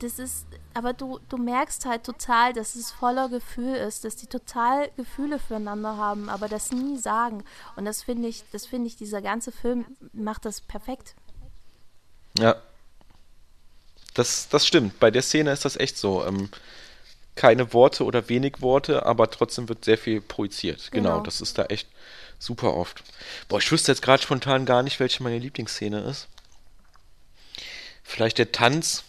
[0.00, 4.26] Das ist, aber du, du merkst halt total, dass es voller Gefühl ist, dass die
[4.26, 7.44] total Gefühle füreinander haben, aber das nie sagen.
[7.76, 11.14] Und das finde ich, das finde ich, dieser ganze Film macht das perfekt.
[12.38, 12.56] Ja.
[14.14, 14.98] Das, das stimmt.
[15.00, 16.24] Bei der Szene ist das echt so.
[16.24, 16.50] Ähm,
[17.36, 20.90] keine Worte oder wenig Worte, aber trotzdem wird sehr viel projiziert.
[20.92, 21.22] Genau, Genau.
[21.24, 21.88] das ist da echt
[22.44, 23.02] super oft.
[23.48, 26.28] Boah, ich wüsste jetzt gerade spontan gar nicht, welche meine Lieblingsszene ist.
[28.02, 29.04] Vielleicht der Tanz.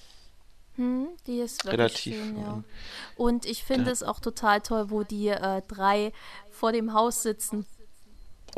[0.78, 2.64] Hm, die ist wirklich Relativ, schön, ja.
[3.16, 6.12] Und ich finde es auch total toll, wo die äh, drei
[6.52, 7.66] vor dem Haus sitzen.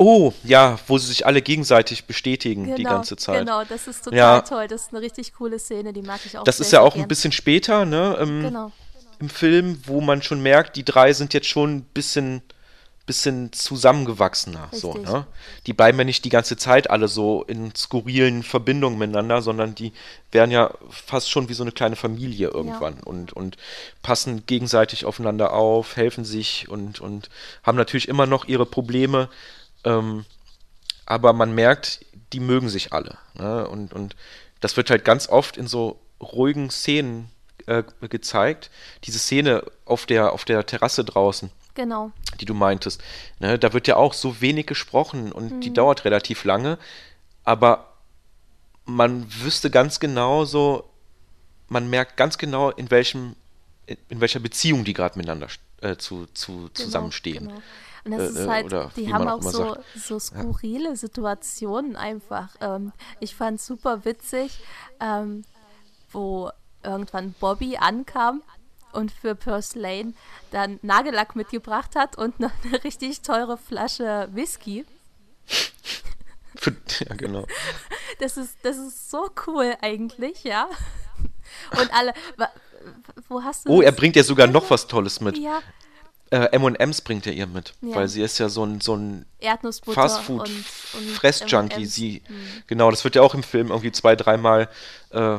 [0.00, 3.40] Oh, ja, wo sie sich alle gegenseitig bestätigen die ganze Zeit.
[3.40, 4.40] Genau, das ist total Ja.
[4.42, 4.68] toll.
[4.68, 7.00] Das ist eine richtig coole Szene, die mag ich auch Das ist ja auch ein
[7.00, 7.08] gern.
[7.08, 8.72] bisschen später, ne, im, Genau,
[9.18, 12.42] im Film, wo man schon merkt, die drei sind jetzt schon ein bisschen,
[13.08, 14.68] bisschen zusammengewachsener.
[14.70, 15.26] So, ne?
[15.66, 19.92] Die bleiben ja nicht die ganze Zeit alle so in skurrilen Verbindungen miteinander, sondern die
[20.30, 23.56] werden ja fast schon wie so eine kleine Familie irgendwann und, und
[24.02, 27.30] passen gegenseitig aufeinander auf, helfen sich und, und
[27.64, 29.28] haben natürlich immer noch ihre Probleme.
[29.84, 30.24] Ähm,
[31.06, 33.16] aber man merkt, die mögen sich alle.
[33.34, 33.66] Ne?
[33.66, 34.14] Und, und
[34.60, 37.30] das wird halt ganz oft in so ruhigen Szenen
[37.66, 38.70] äh, gezeigt.
[39.04, 42.10] Diese Szene auf der, auf der Terrasse draußen, genau.
[42.40, 43.00] die du meintest,
[43.38, 43.58] ne?
[43.58, 45.60] da wird ja auch so wenig gesprochen und Mhm.
[45.60, 46.78] die dauert relativ lange,
[47.44, 47.94] aber
[48.84, 50.84] man wüsste ganz genau so,
[51.68, 53.36] man merkt ganz genau, in welchem,
[53.86, 55.48] in, welcher Beziehung die gerade miteinander
[55.80, 57.48] äh, zu, zu, Genau, zusammenstehen.
[57.48, 57.62] Genau.
[58.04, 61.96] Und das Äh, ist äh, halt, oder die haben auch auch so, so skurrile Situationen
[61.96, 62.48] einfach.
[62.60, 64.58] Ähm, ich fand super witzig,
[65.00, 65.44] ähm,
[66.10, 66.50] wo
[66.82, 68.42] irgendwann Bobby ankam
[68.92, 70.14] und für Percy Lane
[70.50, 74.84] dann Nagellack mitgebracht hat und noch eine richtig teure Flasche Whisky.
[77.08, 77.46] Ja, genau.
[78.18, 80.68] Das ist, das ist so cool eigentlich, ja.
[81.78, 82.12] Und alle,
[83.28, 84.00] wo hast du Oh, er das?
[84.00, 85.38] bringt ja sogar noch was Tolles mit.
[85.38, 85.60] Ja,
[86.30, 87.96] Äh, M&M's bringt er ihr mit, Ja.
[87.96, 90.56] weil sie ist ja so ein, so ein Erdnussbutter Fastfood und,
[90.94, 91.76] und Fressjunkie.
[91.76, 91.94] M&Ms.
[91.94, 92.22] Sie,
[92.66, 94.68] genau, das wird ja auch im Film irgendwie zwei, dreimal,
[95.10, 95.38] äh,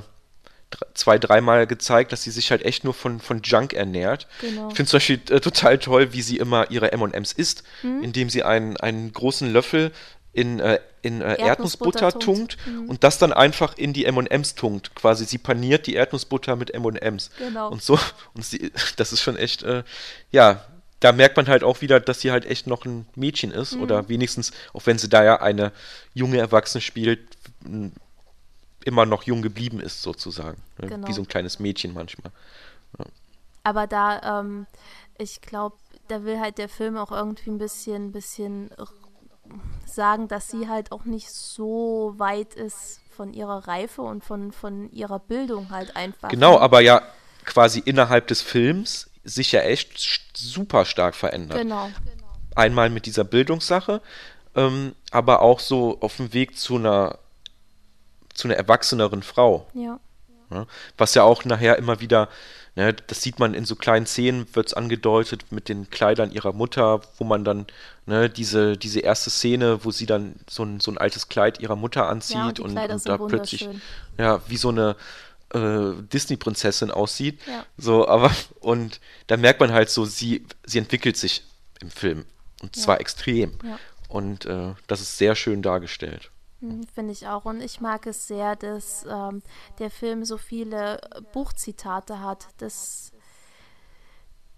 [0.93, 4.27] zwei, dreimal gezeigt, dass sie sich halt echt nur von, von Junk ernährt.
[4.41, 4.69] Genau.
[4.69, 8.03] Ich finde zum Beispiel äh, total toll, wie sie immer ihre M&M's isst, Hm?
[8.03, 9.91] indem sie einen, einen großen Löffel
[10.31, 11.47] in, äh, in äh, Erdnussbutter,
[12.03, 12.57] Erdnussbutter tunkt, tunkt.
[12.65, 12.89] Hm.
[12.89, 14.93] und das dann einfach in die M&M's tunkt.
[14.93, 17.31] Quasi sie paniert die Erdnussbutter mit M&M's.
[17.39, 17.69] Genau.
[17.69, 17.97] Und so,
[18.35, 19.83] und sie, das ist schon echt, äh,
[20.31, 20.63] ja,
[20.99, 23.81] da merkt man halt auch wieder, dass sie halt echt noch ein Mädchen ist Mhm.
[23.83, 25.71] oder wenigstens, auch wenn sie da ja eine
[26.13, 27.21] junge Erwachsene spielt,
[28.85, 30.61] immer noch jung geblieben ist sozusagen.
[30.79, 30.89] Ne?
[30.89, 31.07] Genau.
[31.07, 32.31] Wie so ein kleines Mädchen manchmal.
[33.63, 34.67] Aber da, ähm,
[35.17, 35.75] ich glaube,
[36.07, 38.71] da will halt der Film auch irgendwie ein bisschen, bisschen
[39.85, 44.91] sagen, dass sie halt auch nicht so weit ist von ihrer Reife und von, von
[44.91, 46.29] ihrer Bildung halt einfach.
[46.29, 46.61] Genau, ne?
[46.61, 47.01] aber ja
[47.45, 51.59] quasi innerhalb des Films sich ja echt super stark verändert.
[51.59, 51.89] Genau,
[52.55, 54.01] Einmal mit dieser Bildungssache,
[54.55, 57.19] ähm, aber auch so auf dem Weg zu einer
[58.33, 59.67] zu einer erwachseneren Frau.
[59.73, 59.99] ja.
[60.49, 60.65] Ne?
[60.97, 62.27] Was ja auch nachher immer wieder,
[62.75, 66.53] ne, das sieht man in so kleinen Szenen, wird es angedeutet mit den Kleidern ihrer
[66.53, 67.67] Mutter, wo man dann
[68.07, 71.75] ne, diese, diese erste Szene, wo sie dann so ein, so ein altes Kleid ihrer
[71.75, 73.69] Mutter anzieht Ja, und und, und da plötzlich
[74.17, 74.95] ja wie so eine
[75.53, 77.39] äh, Disney-Prinzessin aussieht.
[77.47, 77.65] Ja.
[77.77, 81.43] So, aber und da merkt man halt so, sie, sie entwickelt sich
[81.81, 82.25] im Film.
[82.61, 83.53] Und zwar extrem.
[83.63, 83.79] Ja.
[84.09, 86.31] Und äh, das ist sehr schön dargestellt.
[86.61, 87.45] Mhm, Finde ich auch.
[87.45, 89.41] Und ich mag es sehr, dass ähm,
[89.79, 93.11] der Film so viele äh, Buchzitate hat, dass,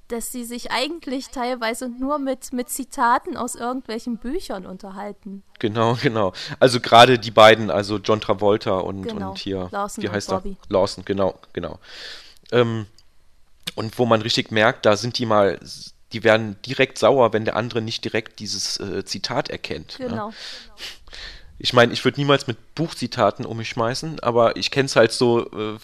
[0.08, 5.44] dass sie sich eigentlich teilweise nur mit, mit Zitaten aus irgendwelchen Büchern unterhalten.
[5.60, 6.34] Genau, genau.
[6.60, 10.44] Also gerade die beiden, also John Travolta und, Genau, und hier, Lawson wie heißt er?
[10.70, 11.80] Lawson, genau, genau.
[12.52, 12.88] Ähm,
[13.76, 15.60] und wo man richtig merkt, da sind die mal,
[16.14, 20.00] die werden direkt sauer, wenn der andere nicht direkt dieses äh, Zitat erkennt.
[20.00, 20.08] Ne?
[20.08, 20.34] Genau.
[21.64, 25.12] Ich meine, ich würde niemals mit Buchzitaten um mich schmeißen, aber ich kenne es halt
[25.12, 25.78] so äh,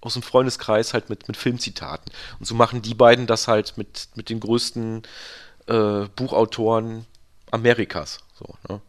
[0.00, 2.10] aus dem Freundeskreis halt mit, mit Filmzitaten.
[2.40, 5.02] Und so machen die beiden das halt mit, mit den größten
[5.66, 7.06] äh, Buchautoren
[7.52, 8.18] Amerikas.
[8.36, 8.80] So, ne?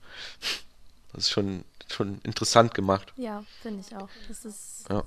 [1.13, 3.13] Das ist schon, schon interessant gemacht.
[3.17, 4.09] Ja, finde ich auch.
[4.27, 5.03] Das ist, ja.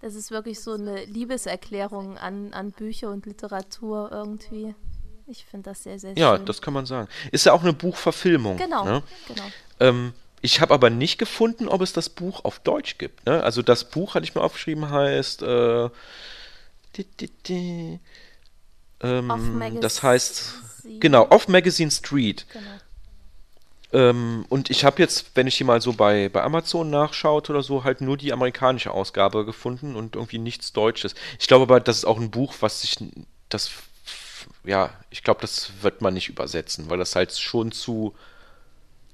[0.00, 4.74] das ist wirklich so eine Liebeserklärung an, an Bücher und Literatur irgendwie.
[5.26, 6.18] Ich finde das sehr, sehr schön.
[6.18, 7.08] Ja, das kann man sagen.
[7.30, 8.56] Ist ja auch eine Buchverfilmung.
[8.56, 9.02] Genau, ne?
[9.26, 9.44] genau.
[9.80, 10.12] Ähm,
[10.46, 13.26] ich habe aber nicht gefunden, ob es das Buch auf Deutsch gibt.
[13.26, 13.42] Ne?
[13.42, 15.90] Also das Buch, hatte ich mir aufgeschrieben, heißt äh,
[16.96, 18.00] di, di, di,
[19.00, 20.54] ähm, das heißt
[21.00, 22.46] genau auf Magazine Street.
[22.52, 22.68] Genau.
[23.92, 27.64] Ähm, und ich habe jetzt, wenn ich hier mal so bei, bei Amazon nachschaut oder
[27.64, 31.16] so, halt nur die amerikanische Ausgabe gefunden und irgendwie nichts Deutsches.
[31.40, 32.98] Ich glaube aber, das ist auch ein Buch, was sich
[33.48, 33.70] das
[34.62, 38.14] ja, ich glaube, das wird man nicht übersetzen, weil das halt schon zu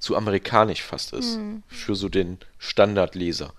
[0.03, 1.63] zu amerikanisch fast ist mhm.
[1.69, 3.55] für so den Standardleser.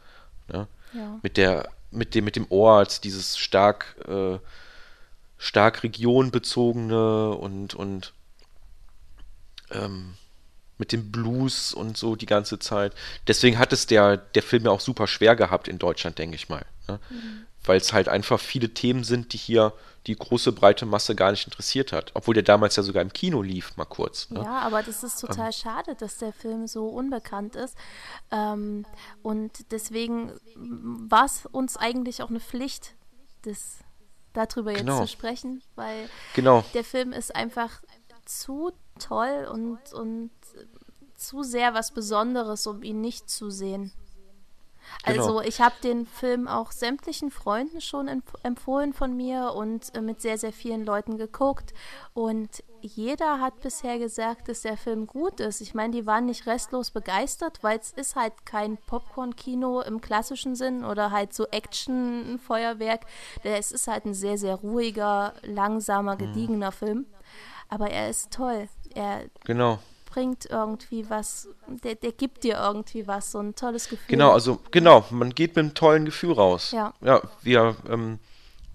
[0.50, 0.68] Ne?
[0.94, 1.20] Ja.
[1.24, 4.40] Mit der mit dem mit dem Ort, dieses stark äh,
[5.38, 8.14] stark regionbezogene und und
[9.72, 10.16] ähm,
[10.78, 12.94] mit dem Blues und so die ganze Zeit.
[13.28, 16.50] Deswegen hat es der der Film ja auch super schwer gehabt in Deutschland, denke ich
[16.50, 17.00] mal, ne?
[17.10, 17.46] mhm.
[17.64, 19.74] Weil es halt einfach viele Themen sind, die hier
[20.08, 22.12] die große breite Masse gar nicht interessiert hat.
[22.14, 24.30] Obwohl der damals ja sogar im Kino lief, mal kurz.
[24.30, 24.42] Ne?
[24.42, 25.54] Ja, aber das ist total ähm.
[25.54, 27.78] schade, dass der Film so unbekannt ist.
[28.32, 28.86] Ähm,
[29.22, 32.96] und deswegen war es uns eigentlich auch eine Pflicht,
[33.44, 33.80] das,
[34.34, 35.02] darüber jetzt genau.
[35.02, 36.66] zu sprechen, weil genau.
[36.74, 37.82] der Film ist einfach
[38.26, 40.32] zu toll und, und
[41.16, 43.94] zu sehr was Besonderes, um ihn nicht zu sehen.
[45.06, 45.38] Genau.
[45.38, 50.22] Also ich habe den Film auch sämtlichen Freunden schon empfohlen von mir und äh, mit
[50.22, 51.74] sehr, sehr vielen Leuten geguckt.
[52.14, 55.62] Und jeder hat bisher gesagt, dass der Film gut ist.
[55.62, 60.56] Ich meine, die waren nicht restlos begeistert, weil es ist halt kein Popcorn-Kino im klassischen
[60.56, 63.06] Sinn oder halt so Action-Feuerwerk.
[63.44, 66.20] Es ist halt ein sehr, sehr ruhiger, langsamer, mhm.
[66.20, 66.76] gediegener mhm.
[66.76, 67.06] Film.
[67.70, 68.68] Aber er ist toll.
[68.94, 69.80] Er genau
[70.14, 74.06] bringt irgendwie was, der, der gibt dir irgendwie was, so ein tolles Gefühl.
[74.10, 76.72] Genau, also genau, man geht mit einem tollen Gefühl raus.
[76.72, 76.94] Ja.
[77.02, 78.20] Ja, wir, ähm,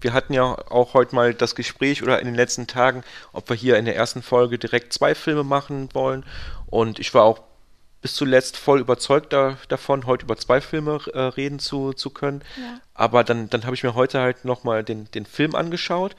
[0.01, 3.55] wir hatten ja auch heute mal das Gespräch oder in den letzten Tagen, ob wir
[3.55, 6.25] hier in der ersten Folge direkt zwei Filme machen wollen.
[6.65, 7.39] Und ich war auch
[8.01, 12.41] bis zuletzt voll überzeugt da, davon, heute über zwei Filme äh, reden zu, zu können.
[12.57, 12.81] Ja.
[12.93, 16.17] Aber dann, dann habe ich mir heute halt nochmal den, den Film angeschaut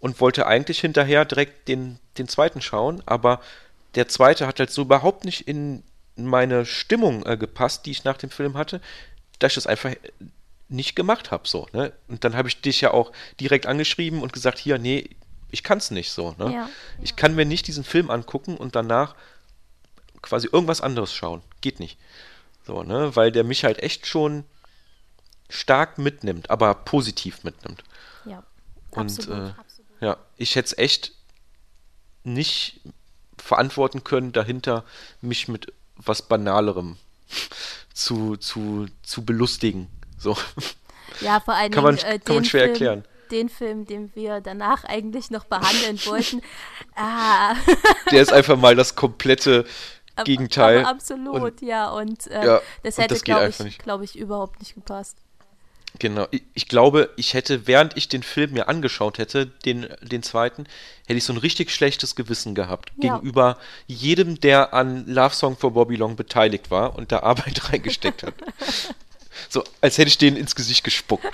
[0.00, 3.40] und wollte eigentlich hinterher direkt den, den zweiten schauen, aber
[3.96, 5.82] der zweite hat halt so überhaupt nicht in
[6.16, 8.80] meine Stimmung äh, gepasst, die ich nach dem Film hatte,
[9.38, 9.92] dass ich das einfach
[10.68, 11.92] nicht gemacht habe, so, ne?
[12.08, 15.10] Und dann habe ich dich ja auch direkt angeschrieben und gesagt, hier, nee,
[15.50, 16.52] ich kann es nicht so, ne?
[16.52, 16.68] Ja.
[17.02, 19.14] Ich kann mir nicht diesen Film angucken und danach
[20.22, 21.42] quasi irgendwas anderes schauen.
[21.60, 21.98] Geht nicht.
[22.66, 23.14] So, ne?
[23.14, 24.44] Weil der mich halt echt schon
[25.48, 27.84] stark mitnimmt, aber positiv mitnimmt.
[28.24, 28.42] Ja.
[28.90, 29.90] Und absolut, äh, absolut.
[30.00, 31.12] ja, ich hätte es echt
[32.24, 32.80] nicht
[33.46, 34.84] verantworten können, dahinter
[35.20, 36.96] mich mit was Banalerem
[37.94, 39.88] zu, zu, zu belustigen.
[40.18, 40.36] So.
[41.20, 43.04] Ja, vor allem kann man, äh, kann man schwer Film, erklären.
[43.30, 46.42] Den Film, den wir danach eigentlich noch behandeln wollten.
[46.96, 47.54] ah.
[48.10, 49.64] Der ist einfach mal das komplette
[50.24, 50.80] Gegenteil.
[50.80, 51.90] Aber absolut, und, ja.
[51.90, 55.18] Und äh, ja, das hätte, glaube ich, glaub ich, überhaupt nicht gepasst.
[55.98, 56.26] Genau.
[56.30, 60.66] Ich, ich, glaube, ich hätte, während ich den Film mir angeschaut hätte, den, den zweiten,
[61.06, 62.92] hätte ich so ein richtig schlechtes Gewissen gehabt.
[62.96, 63.14] Ja.
[63.14, 68.22] Gegenüber jedem, der an Love Song for Bobby Long beteiligt war und da Arbeit reingesteckt
[68.24, 68.34] hat.
[69.48, 71.26] so, als hätte ich denen ins Gesicht gespuckt.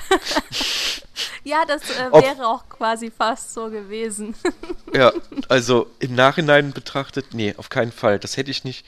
[1.44, 4.34] ja, das äh, wäre auch quasi fast so gewesen.
[4.94, 5.12] ja,
[5.48, 8.18] also im Nachhinein betrachtet, nee, auf keinen Fall.
[8.18, 8.86] Das hätte ich nicht.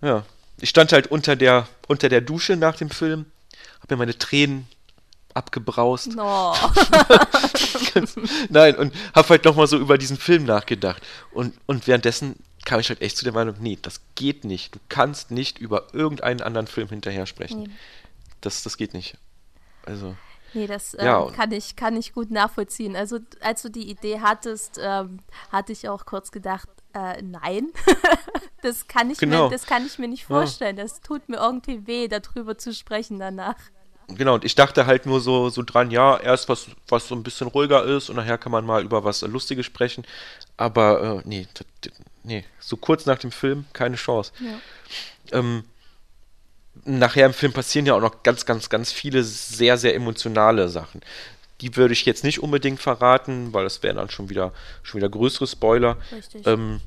[0.00, 0.24] Ja.
[0.60, 3.26] Ich stand halt unter der, unter der Dusche nach dem Film,
[3.80, 4.66] habe mir meine Tränen
[5.34, 6.14] abgebraust.
[6.14, 6.54] No.
[8.48, 11.02] Nein, und habe halt nochmal so über diesen Film nachgedacht.
[11.32, 14.74] Und, und währenddessen kam ich halt echt zu der Meinung, nee, das geht nicht.
[14.74, 17.62] Du kannst nicht über irgendeinen anderen Film hinterher sprechen.
[17.64, 17.70] Nee.
[18.40, 19.16] Das, das geht nicht.
[19.86, 20.16] Also.
[20.54, 22.96] Nee, das ähm, ja, kann, ich, kann ich gut nachvollziehen.
[22.96, 27.68] Also, als du die Idee hattest, ähm, hatte ich auch kurz gedacht, äh, nein,
[28.62, 29.44] das, kann ich genau.
[29.44, 30.76] mir, das kann ich mir nicht vorstellen.
[30.76, 30.82] Ja.
[30.82, 33.56] Das tut mir irgendwie weh, darüber zu sprechen danach.
[34.08, 37.22] Genau, und ich dachte halt nur so, so dran, ja, erst was, was so ein
[37.22, 40.04] bisschen ruhiger ist und nachher kann man mal über was Lustiges sprechen.
[40.56, 41.46] Aber äh, nee,
[42.22, 44.32] nee, so kurz nach dem Film keine Chance.
[44.40, 45.38] Ja.
[45.38, 45.64] Ähm,
[46.84, 51.02] nachher im Film passieren ja auch noch ganz, ganz, ganz viele sehr, sehr emotionale Sachen.
[51.60, 55.10] Die würde ich jetzt nicht unbedingt verraten, weil das wären dann schon wieder, schon wieder
[55.10, 55.98] größere Spoiler.
[56.12, 56.46] Richtig.
[56.46, 56.80] Ähm,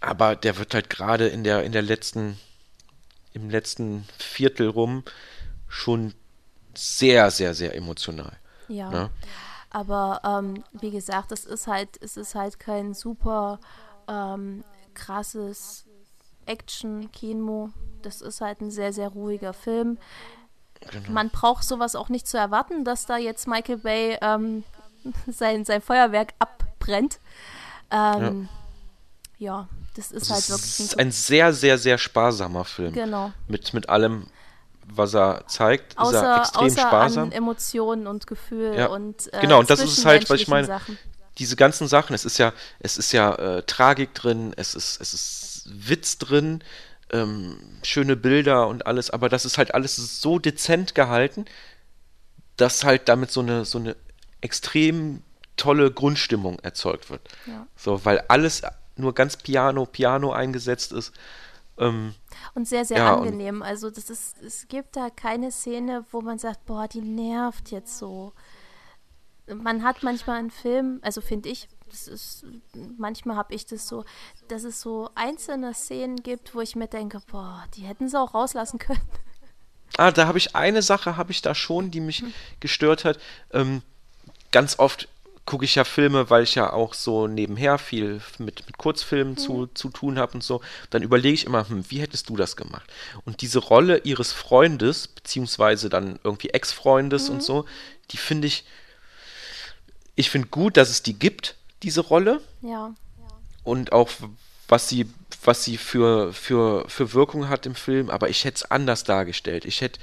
[0.00, 2.38] aber der wird halt gerade in der, in der letzten,
[3.34, 5.04] im letzten Viertel rum
[5.76, 6.14] schon
[6.74, 8.32] sehr, sehr, sehr emotional.
[8.68, 8.90] Ja.
[8.90, 9.10] Ne?
[9.70, 13.60] Aber ähm, wie gesagt, es ist halt, es ist halt kein super
[14.08, 14.64] ähm,
[14.94, 15.84] krasses
[16.46, 17.70] Action-Kino.
[18.02, 19.98] Das ist halt ein sehr, sehr ruhiger Film.
[20.90, 21.10] Genau.
[21.10, 24.64] Man braucht sowas auch nicht zu erwarten, dass da jetzt Michael Bay ähm,
[25.26, 27.18] sein, sein Feuerwerk abbrennt.
[27.90, 28.48] Ähm,
[29.38, 29.60] ja.
[29.60, 29.68] ja.
[29.94, 30.70] das ist also halt wirklich.
[30.70, 32.92] Es ist ein sehr, sehr, sehr sparsamer Film.
[32.92, 33.32] Genau.
[33.48, 34.26] Mit, mit allem,
[34.88, 37.24] was er zeigt, außer, ist er extrem außer sparsam.
[37.24, 38.86] An Emotionen und Gefühl ja.
[38.86, 40.66] und äh, Genau, und das ist halt, was ich meine.
[40.66, 40.98] Sachen.
[41.38, 45.12] Diese ganzen Sachen, es ist ja, es ist ja äh, Tragik drin, es ist, es
[45.12, 46.64] ist Witz drin,
[47.12, 51.44] ähm, schöne Bilder und alles, aber das ist halt alles so dezent gehalten,
[52.56, 53.96] dass halt damit so eine, so eine
[54.40, 55.22] extrem
[55.56, 57.28] tolle Grundstimmung erzeugt wird.
[57.46, 57.66] Ja.
[57.76, 58.62] So, weil alles
[58.96, 61.12] nur ganz piano, piano eingesetzt ist.
[61.78, 62.14] Ähm,
[62.54, 63.62] und sehr, sehr ja, angenehm.
[63.62, 67.98] Also das ist, es gibt da keine Szene, wo man sagt, boah, die nervt jetzt
[67.98, 68.32] so.
[69.46, 72.44] Man hat manchmal einen Film, also finde ich, das ist,
[72.98, 74.04] manchmal habe ich das so,
[74.48, 78.34] dass es so einzelne Szenen gibt, wo ich mir denke, boah, die hätten sie auch
[78.34, 79.00] rauslassen können.
[79.98, 82.34] Ah, da habe ich eine Sache, habe ich da schon, die mich hm.
[82.58, 83.18] gestört hat.
[83.52, 83.82] Ähm,
[84.50, 85.08] ganz oft
[85.46, 89.38] gucke ich ja Filme, weil ich ja auch so nebenher viel mit, mit Kurzfilmen mhm.
[89.38, 90.60] zu, zu tun habe und so.
[90.90, 92.92] Dann überlege ich immer, hm, wie hättest du das gemacht?
[93.24, 97.36] Und diese Rolle ihres Freundes, beziehungsweise dann irgendwie Ex-Freundes mhm.
[97.36, 97.64] und so,
[98.10, 98.64] die finde ich,
[100.16, 102.40] ich finde gut, dass es die gibt, diese Rolle.
[102.60, 102.92] Ja.
[103.62, 104.10] Und auch,
[104.66, 105.08] was sie,
[105.44, 109.64] was sie für, für, für Wirkung hat im Film, aber ich hätte es anders dargestellt.
[109.64, 110.00] Ich hätte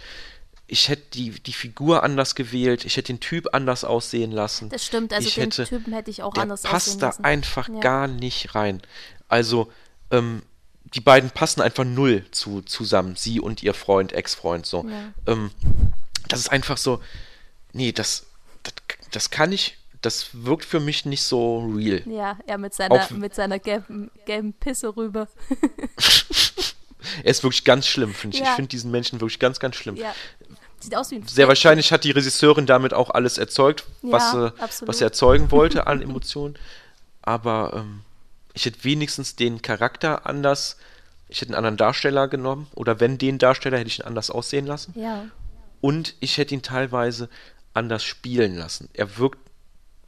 [0.68, 4.70] ich hätte die, die Figur anders gewählt, ich hätte den Typ anders aussehen lassen.
[4.70, 7.08] Das stimmt, also ich den hätte, Typen hätte ich auch der anders passt aussehen da
[7.08, 7.26] lassen.
[7.26, 7.80] einfach ja.
[7.80, 8.82] gar nicht rein.
[9.28, 9.72] Also,
[10.12, 10.42] ähm,
[10.94, 14.86] die beiden passen einfach null zu, zusammen, sie und ihr Freund, Ex-Freund, so.
[14.88, 15.14] Ja.
[15.28, 15.52] Ähm,
[16.28, 17.02] das ist einfach so,
[17.74, 18.28] nee, das,
[18.64, 18.74] das,
[19.12, 22.04] das kann ich, das wirkt für mich nicht so real.
[22.06, 25.28] Ja, er mit seiner, mit seiner gelben, gelben Pisse rüber.
[27.24, 28.44] er ist wirklich ganz schlimm, finde ich.
[28.44, 28.50] Ja.
[28.50, 29.96] Ich finde diesen Menschen wirklich ganz, ganz schlimm.
[29.96, 30.14] Ja.
[30.80, 34.48] Sieht aus wie ein Sehr wahrscheinlich hat die Regisseurin damit auch alles erzeugt, was, ja,
[34.48, 34.52] äh,
[34.82, 36.56] was sie erzeugen wollte an Emotionen.
[37.22, 38.02] Aber ähm,
[38.54, 40.78] ich hätte wenigstens den Charakter anders,
[41.30, 42.68] ich hätte einen anderen Darsteller genommen.
[42.76, 44.94] Oder wenn den Darsteller, hätte ich ihn anders aussehen lassen.
[44.98, 45.26] Ja.
[45.80, 47.30] Und ich hätte ihn teilweise
[47.74, 48.90] anders spielen lassen.
[48.94, 49.40] Er wirkt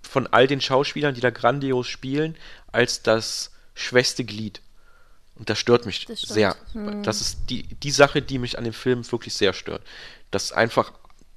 [0.01, 2.35] von all den Schauspielern, die da grandios spielen,
[2.71, 4.61] als das schwächste Glied.
[5.37, 6.55] Und das stört mich das sehr.
[6.71, 7.03] Hm.
[7.03, 9.81] Das ist die, die Sache, die mich an dem Film wirklich sehr stört
[10.35, 10.91] dass einfach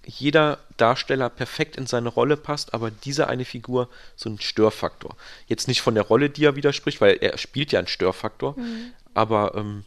[0.05, 5.15] jeder Darsteller perfekt in seine Rolle passt, aber diese eine Figur so ein Störfaktor.
[5.47, 8.93] Jetzt nicht von der Rolle, die er widerspricht, weil er spielt ja einen Störfaktor, mhm.
[9.15, 9.85] aber ähm,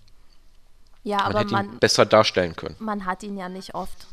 [1.03, 2.75] ja, man aber hätte man, ihn besser darstellen können.
[2.79, 4.07] Man hat ihn ja nicht oft.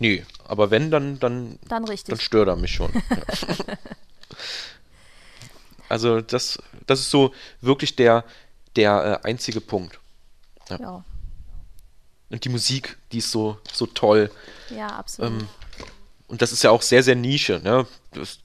[0.00, 2.12] Nee, aber wenn, dann, dann, dann, richtig.
[2.12, 2.92] dann stört er mich schon.
[5.88, 8.24] Also das, das ist so wirklich der,
[8.76, 9.98] der äh, einzige Punkt.
[10.68, 10.80] Ja.
[10.80, 11.04] ja.
[12.30, 14.30] Und die Musik, die ist so, so toll.
[14.70, 15.42] Ja, absolut.
[15.42, 15.48] Ähm,
[16.26, 17.60] und das ist ja auch sehr, sehr Nische.
[17.62, 17.86] Ne?
[18.12, 18.38] Das,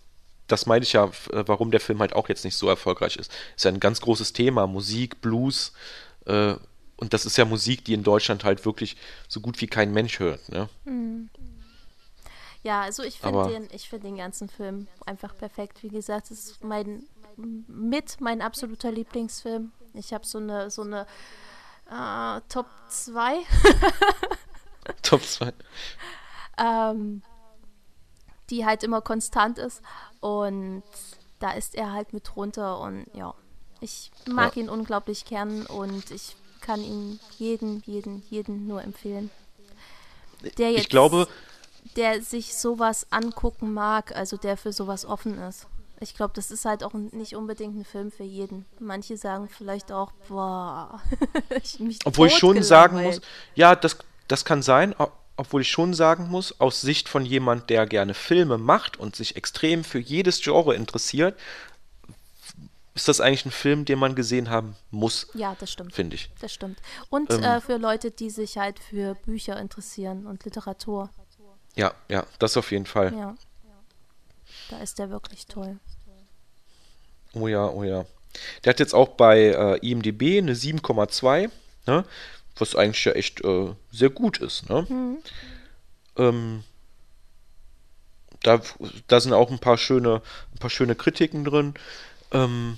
[0.47, 3.32] das meine ich ja, äh, warum der Film halt auch jetzt nicht so erfolgreich ist.
[3.55, 4.67] Ist ja ein ganz großes Thema.
[4.67, 5.73] Musik, Blues.
[6.25, 6.55] Äh,
[6.97, 10.19] und das ist ja Musik, die in Deutschland halt wirklich so gut wie kein Mensch
[10.19, 10.49] hört.
[10.49, 10.69] Ne?
[10.86, 11.30] Mhm.
[12.61, 15.82] Ja, also ich finde den, find den ganzen Film einfach perfekt.
[15.82, 17.03] Wie gesagt, es ist mein
[17.38, 19.71] mit mein absoluter Lieblingsfilm.
[19.99, 21.05] Ich habe so eine, so eine
[21.91, 23.39] Uh, Top 2.
[25.01, 25.51] Top 2.
[26.57, 27.23] Ähm,
[28.51, 29.81] die halt immer konstant ist.
[30.19, 30.83] Und
[31.39, 32.79] da ist er halt mit runter.
[32.79, 33.33] Und ja,
[33.81, 34.63] ich mag ja.
[34.63, 39.31] ihn unglaublich gern und ich kann ihn jeden, jeden, jeden nur empfehlen.
[40.57, 41.27] Der jetzt, ich glaube,
[41.95, 45.65] der sich sowas angucken mag, also der für sowas offen ist.
[46.01, 48.65] Ich glaube, das ist halt auch nicht unbedingt ein Film für jeden.
[48.79, 51.01] Manche sagen vielleicht auch, boah,
[51.63, 53.21] ich mich Obwohl ich schon sagen muss,
[53.55, 53.97] ja, das,
[54.27, 54.95] das kann sein,
[55.35, 59.35] obwohl ich schon sagen muss, aus Sicht von jemand, der gerne Filme macht und sich
[59.35, 61.37] extrem für jedes Genre interessiert,
[62.93, 65.27] ist das eigentlich ein Film, den man gesehen haben muss.
[65.33, 65.93] Ja, das stimmt.
[65.93, 66.29] Finde ich.
[66.41, 66.79] Das stimmt.
[67.09, 71.09] Und ähm, äh, für Leute, die sich halt für Bücher interessieren und Literatur.
[71.75, 73.13] Ja, ja, das auf jeden Fall.
[73.13, 73.35] Ja.
[74.70, 75.80] Da ist der wirklich toll.
[77.34, 78.05] Oh ja, oh ja.
[78.63, 81.49] Der hat jetzt auch bei äh, IMDB eine 7,2,
[81.88, 82.05] ne?
[82.57, 84.70] was eigentlich ja echt äh, sehr gut ist.
[84.70, 84.86] Ne?
[84.88, 85.17] Mhm.
[86.17, 86.63] Ähm,
[88.43, 88.61] da,
[89.07, 90.22] da sind auch ein paar schöne,
[90.53, 91.74] ein paar schöne Kritiken drin.
[92.32, 92.78] Ähm,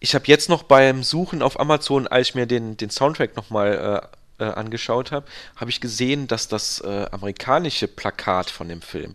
[0.00, 4.08] ich habe jetzt noch beim Suchen auf Amazon, als ich mir den, den Soundtrack nochmal
[4.38, 5.26] äh, angeschaut habe,
[5.56, 9.14] habe ich gesehen, dass das äh, amerikanische Plakat von dem Film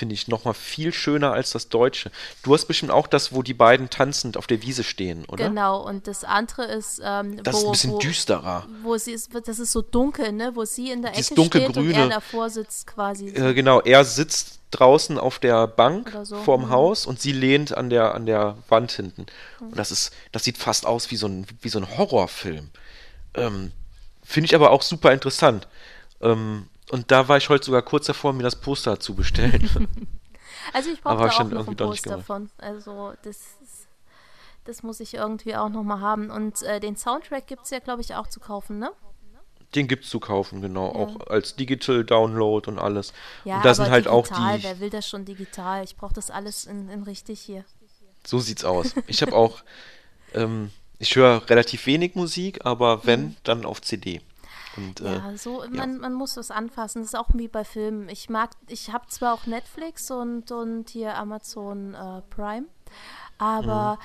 [0.00, 2.10] finde ich nochmal viel schöner als das deutsche.
[2.42, 5.50] Du hast bestimmt auch das, wo die beiden tanzend auf der Wiese stehen, oder?
[5.50, 8.66] Genau, und das andere ist, ähm, das wo, ist ein bisschen wo, düsterer.
[8.82, 10.52] Wo sie ist, das ist so dunkel, ne?
[10.54, 13.28] Wo sie in der Dieses Ecke steht und er davor sitzt quasi.
[13.28, 16.70] Äh, genau, er sitzt draußen auf der Bank so, vorm mhm.
[16.70, 19.26] Haus und sie lehnt an der, an der Wand hinten.
[19.60, 22.70] Und das ist, das sieht fast aus wie so ein, wie so ein Horrorfilm.
[23.34, 23.72] Ähm,
[24.24, 25.68] Finde ich aber auch super interessant.
[26.22, 29.88] Ähm, und da war ich heute sogar kurz davor, mir das Poster zu bestellen.
[30.72, 32.26] Also ich brauche auch noch ein Poster gemacht.
[32.26, 32.50] von.
[32.58, 33.56] Also das
[34.64, 36.30] das muss ich irgendwie auch noch mal haben.
[36.30, 38.92] Und äh, den Soundtrack gibt es ja, glaube ich, auch zu kaufen, ne?
[39.74, 40.88] Den gibt's zu kaufen, genau.
[40.88, 40.94] Ja.
[40.94, 43.12] Auch als Digital Download und alles.
[43.44, 44.64] Ja, und da aber sind halt auch digital, die.
[44.64, 45.84] wer will das schon digital?
[45.84, 47.64] Ich brauche das alles in, in richtig hier.
[48.26, 48.94] So sieht's aus.
[49.06, 49.62] Ich habe auch,
[50.34, 54.20] ähm, ich höre relativ wenig Musik, aber wenn, dann auf CD.
[54.76, 57.02] Und äh, Ja, so, man, man muss das anfassen.
[57.02, 58.08] Das ist auch wie bei Filmen.
[58.08, 62.66] Ich mag, ich habe zwar auch Netflix und, und hier Amazon äh, Prime,
[63.38, 63.98] aber Mhm.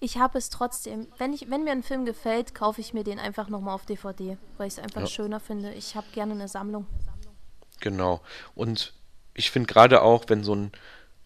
[0.00, 3.18] ich habe es trotzdem, wenn, ich, wenn mir ein Film gefällt, kaufe ich mir den
[3.18, 5.06] einfach nochmal auf DVD, weil ich es einfach Ja.
[5.06, 5.72] schöner finde.
[5.72, 6.86] Ich habe gerne eine Sammlung.
[7.80, 8.20] Genau.
[8.54, 8.92] Und
[9.34, 10.72] ich finde gerade auch, wenn so ein,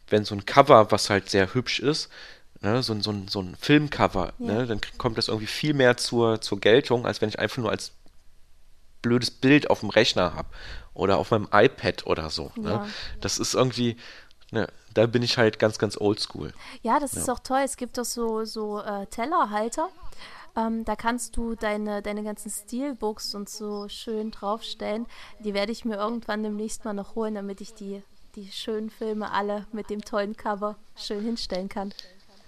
[0.08, 2.08] wenn so ein Cover, was halt sehr hübsch ist,
[2.60, 4.46] ne, so ein, so ein, so ein Filmcover, Ja.
[4.54, 7.70] ne, dann kommt das irgendwie viel mehr zur, zur Geltung, als wenn ich einfach nur
[7.70, 7.92] als
[9.02, 10.48] blödes Bild auf dem Rechner habe
[10.94, 12.50] oder auf meinem iPad oder so.
[12.56, 12.70] Ne?
[12.70, 12.86] Ja.
[13.20, 13.96] Das ist irgendwie,
[14.50, 16.52] ne, da bin ich halt ganz, ganz oldschool.
[16.82, 17.60] Ja, das ist auch toll.
[17.64, 19.88] Es gibt doch so, so äh, Tellerhalter.
[20.56, 25.06] Ähm, da kannst du deine, deine ganzen Steelbooks und so schön draufstellen.
[25.40, 28.02] Die werde ich mir irgendwann demnächst mal noch holen, damit ich die,
[28.34, 31.94] die schönen Filme alle mit dem tollen Cover schön hinstellen kann.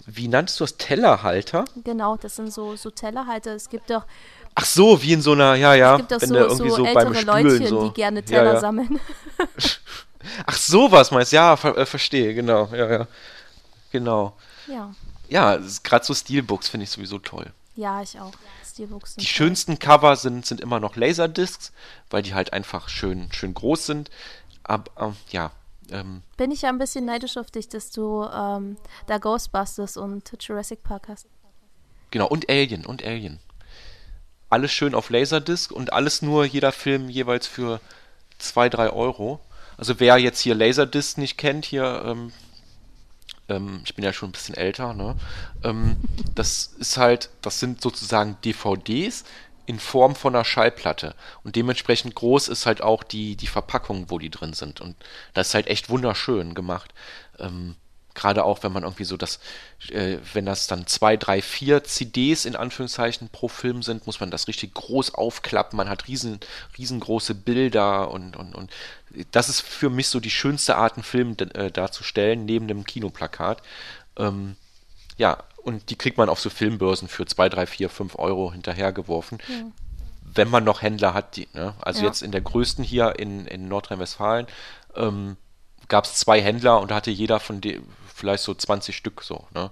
[0.07, 0.77] Wie nanntest du das?
[0.77, 1.67] Tellerhalter?
[1.85, 3.55] Genau, das sind so, so Tellerhalter.
[3.55, 4.07] Es gibt doch,
[4.55, 6.71] Ach so, wie in so einer, ja, ja, es gibt doch wenn so, du irgendwie
[6.71, 7.89] so, so, beim ältere Spülen Leutchen, so.
[7.89, 8.61] die gerne Ja, Teller ja.
[8.61, 9.01] sammeln.
[10.47, 11.37] Ach, sowas meinst du?
[11.37, 13.07] Ja, ver äh, verstehe, genau, ja, ja.
[13.93, 14.37] Genau.
[14.67, 14.95] ja.
[15.29, 17.53] Ja, gerade so Steelbooks finde ich sowieso toll.
[17.77, 18.33] ja, ich auch.
[18.69, 19.29] Steelbooks Die toll.
[19.33, 21.73] schönsten Cover sind, sind immer noch Laserdiscs,
[22.11, 24.11] weil die halt einfach schön, schön groß sind.
[24.65, 25.53] Aber ähm, ja,
[25.91, 28.77] ähm, Bin ich ja ein bisschen neidisch auf dich, dass du ähm,
[29.07, 31.27] da Ghostbusters und Jurassic Park hast.
[32.11, 33.39] genau, und Alien, und Alien.
[34.51, 37.81] Alles schön auf Laserdisc und alles nur jeder Film jeweils für
[38.39, 39.41] 2, 3 Euro.
[39.77, 42.33] Also wer jetzt hier Laserdisc nicht kennt, hier, ähm,
[43.49, 45.17] ähm, ich bin ja schon ein bisschen älter, ne?
[45.63, 45.97] Ähm,
[46.35, 49.25] das ist halt, das sind sozusagen DVDs
[49.67, 51.15] in Form von einer Schallplatte.
[51.45, 54.81] Und dementsprechend groß ist halt auch die, die Verpackung, wo die drin sind.
[54.81, 54.97] Und
[55.33, 56.93] das ist halt echt wunderschön gemacht.
[57.39, 57.77] Ähm,
[58.15, 59.39] Gerade auch, wenn man irgendwie so das,
[59.91, 64.31] äh, wenn das dann zwei, drei, vier CDs in Anführungszeichen pro Film sind, muss man
[64.31, 65.77] das richtig groß aufklappen.
[65.77, 66.41] Man hat riesen,
[66.77, 68.71] riesengroße Bilder und, und, und
[69.31, 73.63] das ist für mich so die schönste Art, einen Film äh, darzustellen, neben dem Kinoplakat.
[74.17, 74.57] Ähm,
[75.17, 79.39] ja, und die kriegt man auf so Filmbörsen für 2, 3, 4, 5 Euro hinterhergeworfen.
[80.23, 81.75] Wenn man noch Händler hat, die, ne?
[81.81, 82.07] Also Ja.
[82.07, 84.47] jetzt in der größten hier in, in Nordrhein-Westfalen
[84.95, 85.37] ähm,
[85.89, 87.87] gab es zwei Händler und da hatte jeder von denen
[88.21, 89.71] vielleicht so 20 Stück so, ne?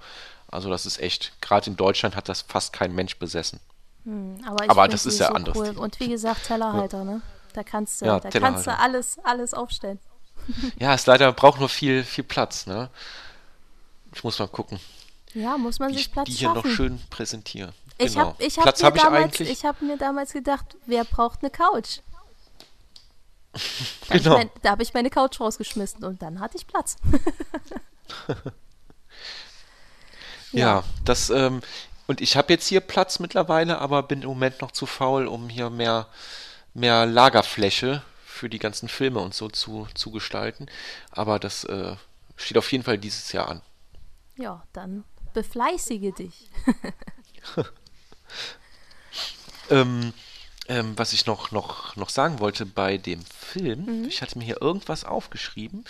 [0.50, 3.60] Also das ist echt, gerade in Deutschland hat das fast kein Mensch besessen.
[4.04, 5.76] Hm, aber ich Aber das ist ja so anderes cool.
[5.78, 7.20] Und wie gesagt, Tellerhalter, ne?
[7.52, 9.98] Da kannst du, Ja, da kannst du alles, alles aufstellen.
[10.78, 12.88] Ja, es leider braucht nur viel, viel Platz, ne?
[14.14, 14.80] Ich muss mal gucken,
[15.34, 16.68] Ja, muss man sich ich Platz die hier schaffen.
[16.70, 17.74] noch schön präsentiere.
[17.98, 18.28] ich Genau.
[18.28, 19.50] habe ich hab Platz habe ich damals- eigentlich.
[19.50, 21.98] ich hab mir damals gedacht, wer braucht eine Couch?
[23.52, 23.60] Da
[24.08, 24.36] hab ich genau.
[24.38, 26.96] mein, da habe ich meine Couch rausgeschmissen und dann hatte ich Platz.
[30.52, 31.60] Ja, das, ähm,
[32.06, 35.50] und ich habe jetzt hier Platz mittlerweile, aber bin im Moment noch zu faul, um
[35.50, 36.06] hier mehr,
[36.72, 40.66] mehr Lagerfläche für die ganzen Filme und so zu, zu gestalten.
[41.10, 41.96] Aber das äh,
[42.36, 43.62] steht auf jeden Fall dieses Jahr an.
[44.36, 45.04] Ja, dann
[45.34, 46.50] befleißige dich.
[49.70, 50.14] Ähm,
[50.68, 54.62] ähm, was ich noch, noch, noch sagen wollte bei dem Film, ich hatte mir hier
[54.62, 55.84] irgendwas aufgeschrieben.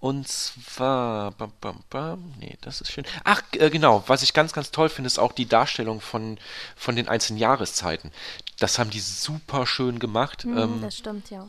[0.00, 3.04] Und zwar, bam, bam, bam, nee, das ist schön.
[3.24, 6.38] Ach, äh, genau, was ich ganz, ganz toll finde, ist auch die Darstellung von,
[6.74, 8.10] von den einzelnen Jahreszeiten.
[8.58, 10.44] Das haben die super schön gemacht.
[10.44, 11.46] Hm, Ähm, das stimmt, ja.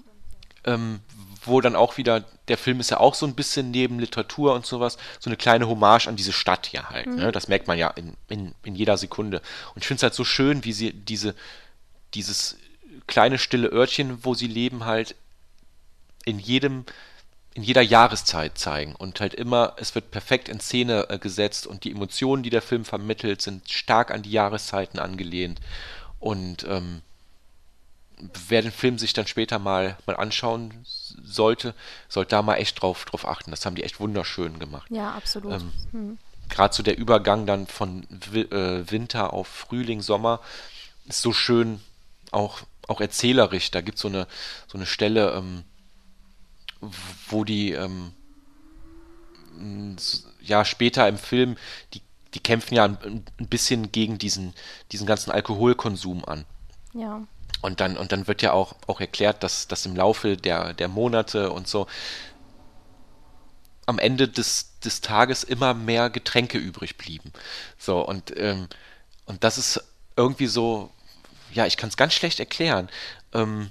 [0.65, 0.99] ähm,
[1.45, 4.65] wo dann auch wieder, der Film ist ja auch so ein bisschen neben Literatur und
[4.65, 7.07] sowas, so eine kleine Hommage an diese Stadt hier halt.
[7.07, 7.31] Ne?
[7.31, 9.41] Das merkt man ja in, in, in jeder Sekunde.
[9.73, 11.35] Und ich finde es halt so schön, wie sie diese,
[12.13, 12.57] dieses
[13.07, 15.15] kleine stille Örtchen, wo sie leben, halt
[16.25, 16.85] in jedem,
[17.53, 18.95] in jeder Jahreszeit zeigen.
[18.95, 22.61] Und halt immer, es wird perfekt in Szene äh, gesetzt und die Emotionen, die der
[22.61, 25.59] Film vermittelt, sind stark an die Jahreszeiten angelehnt.
[26.19, 27.01] Und ähm,
[28.47, 31.73] wer den Film sich dann später mal, mal anschauen sollte,
[32.07, 33.51] sollte da mal echt drauf, drauf achten.
[33.51, 34.89] Das haben die echt wunderschön gemacht.
[34.89, 35.53] Ja, absolut.
[35.53, 36.17] Ähm, hm.
[36.49, 40.39] Gerade so der Übergang dann von äh, Winter auf Frühling, Sommer
[41.07, 41.81] ist so schön
[42.31, 43.71] auch, auch erzählerisch.
[43.71, 44.27] Da gibt es so eine,
[44.67, 45.63] so eine Stelle, ähm,
[47.29, 48.11] wo die ähm,
[50.41, 51.57] ja später im Film,
[51.93, 52.01] die,
[52.33, 54.53] die kämpfen ja ein, ein bisschen gegen diesen,
[54.91, 56.45] diesen ganzen Alkoholkonsum an.
[56.93, 57.21] Ja.
[57.61, 60.87] Und dann, und dann wird ja auch, auch erklärt, dass, dass im Laufe der, der
[60.87, 61.87] Monate und so
[63.85, 67.31] am Ende des, des Tages immer mehr Getränke übrig blieben.
[67.77, 68.67] So, und, ähm,
[69.25, 69.83] und das ist
[70.15, 70.91] irgendwie so,
[71.53, 72.89] ja, ich kann es ganz schlecht erklären.
[73.33, 73.69] Ähm,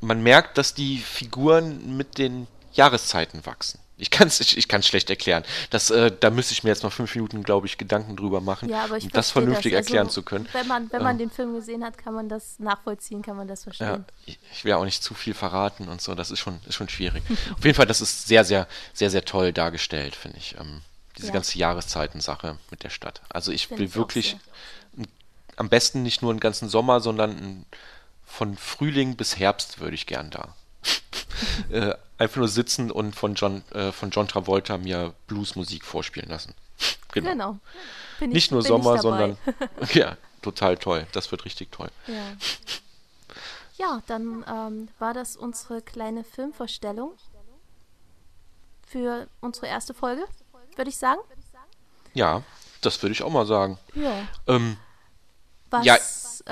[0.00, 3.80] man merkt, dass die Figuren mit den Jahreszeiten wachsen.
[4.00, 5.44] Ich kann es ich, ich kann's schlecht erklären.
[5.68, 8.70] Das, äh, da müsste ich mir jetzt noch fünf Minuten, glaube ich, Gedanken drüber machen,
[8.70, 9.78] ja, um das vernünftig das.
[9.78, 10.48] Also, erklären zu können.
[10.52, 13.46] Wenn man, wenn man ähm, den Film gesehen hat, kann man das nachvollziehen, kann man
[13.46, 13.86] das verstehen.
[13.86, 16.76] Ja, ich, ich, will auch nicht zu viel verraten und so, das ist schon, ist
[16.76, 17.22] schon schwierig.
[17.58, 20.56] Auf jeden Fall, das ist sehr, sehr, sehr, sehr toll dargestellt, finde ich.
[20.58, 20.80] Ähm,
[21.18, 21.34] diese ja.
[21.34, 23.20] ganze Jahreszeiten-Sache mit der Stadt.
[23.28, 24.38] Also ich Find will ich wirklich
[25.56, 27.66] am besten nicht nur einen ganzen Sommer, sondern ein,
[28.30, 30.54] von Frühling bis Herbst würde ich gern da.
[31.70, 36.54] äh, einfach nur sitzen und von John, äh, von John Travolta mir Bluesmusik vorspielen lassen.
[37.12, 37.30] genau.
[37.30, 37.58] genau.
[38.20, 39.36] Ich, Nicht nur Sommer, sondern
[39.92, 41.06] ja, total toll.
[41.12, 41.90] Das wird richtig toll.
[42.06, 42.36] Ja,
[43.76, 47.12] ja dann ähm, war das unsere kleine Filmvorstellung
[48.86, 50.24] für unsere erste Folge,
[50.76, 51.20] würde ich sagen.
[52.14, 52.42] Ja,
[52.80, 53.78] das würde ich auch mal sagen.
[53.94, 54.26] Ja.
[54.46, 54.76] Ähm,
[55.70, 55.96] Was, ja,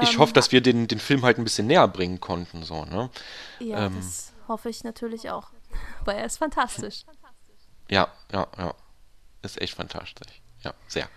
[0.01, 2.63] ich ähm, hoffe, dass wir den, den Film halt ein bisschen näher bringen konnten.
[2.63, 3.11] So, ne?
[3.59, 5.51] Ja, ähm, das hoffe ich natürlich auch.
[6.05, 7.05] Weil er ist fantastisch.
[7.91, 8.75] Ja, ja, ja.
[9.43, 10.43] Ist echt fantastisch.
[10.63, 11.09] Ja, sehr.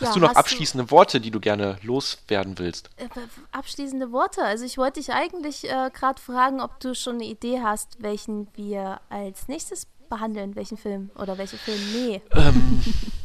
[0.00, 2.90] Hast ja, du noch hast abschließende du, Worte, die du gerne loswerden willst?
[2.96, 3.08] Äh,
[3.52, 4.42] abschließende Worte.
[4.42, 8.48] Also ich wollte dich eigentlich äh, gerade fragen, ob du schon eine Idee hast, welchen
[8.54, 11.80] wir als nächstes behandeln, welchen Film oder welche Film?
[11.92, 12.22] Nee.
[12.32, 12.82] Ähm,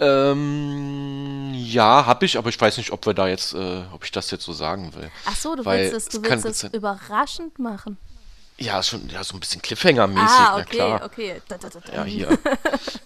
[0.00, 4.12] ähm, ja, habe ich, aber ich weiß nicht, ob wir da jetzt, äh, ob ich
[4.12, 5.10] das jetzt so sagen will.
[5.24, 7.96] Ach so, du Weil willst es, du willst es überraschend machen.
[8.58, 11.04] Ja, schon ja, so ein bisschen Cliffhanger-mäßig, ah, okay, na klar.
[11.04, 11.42] okay.
[11.46, 12.38] Da, da, da, ja, hier.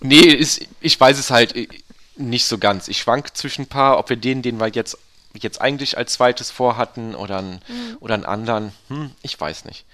[0.01, 1.69] nee, ist, ich weiß es halt äh,
[2.17, 2.87] nicht so ganz.
[2.87, 4.97] Ich schwank zwischen ein paar, ob wir den, den wir jetzt,
[5.35, 7.97] jetzt eigentlich als zweites vorhatten oder einen, mhm.
[7.99, 8.73] oder einen anderen.
[8.89, 9.85] Hm, ich weiß nicht.